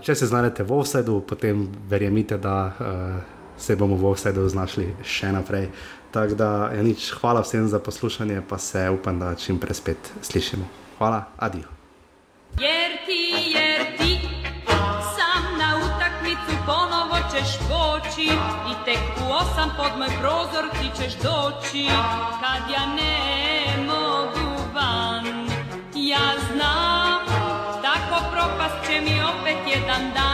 če 0.02 0.14
se 0.14 0.26
znajdete 0.26 0.62
v 0.62 0.72
offsetu, 0.72 1.20
potem 1.28 1.68
verjemite, 1.88 2.38
da 2.38 2.72
uh, 2.80 3.37
se 3.58 3.76
bomo 3.76 3.96
v 3.96 4.10
offsetu 4.10 4.48
znašli 4.48 4.94
še 5.04 5.32
naprej. 5.32 5.68
Tako 6.10 6.34
da 6.34 6.50
je 6.72 6.78
ja, 6.78 6.82
nič, 6.82 7.10
hvala 7.20 7.42
vsem 7.44 7.68
za 7.68 7.78
poslušanje, 7.78 8.42
pa 8.48 8.58
se 8.58 8.88
upam, 8.90 9.18
da 9.18 9.34
čim 9.34 9.58
prej 9.58 9.74
spet 9.74 10.12
slišimo. 10.22 10.64
Hvala, 10.98 11.24
adijo. 11.36 11.68
Jerti, 12.58 13.52
jerti 13.54 14.28
ćeš 17.38 17.58
poći 17.68 18.22
i 18.70 18.74
tek 18.84 18.98
u 19.22 19.32
osam 19.32 19.70
pod 19.76 19.98
moj 19.98 20.08
prozor 20.20 20.64
ti 20.72 21.02
ćeš 21.02 21.12
doći 21.14 21.86
kad 22.40 22.70
ja 22.74 22.86
ne 22.86 23.86
mogu 23.86 24.62
van 24.74 25.26
ja 25.94 26.28
znam 26.52 27.20
tako 27.82 28.24
propast 28.32 28.86
će 28.86 29.00
mi 29.00 29.20
opet 29.22 29.58
jedan 29.74 30.12
dan 30.14 30.28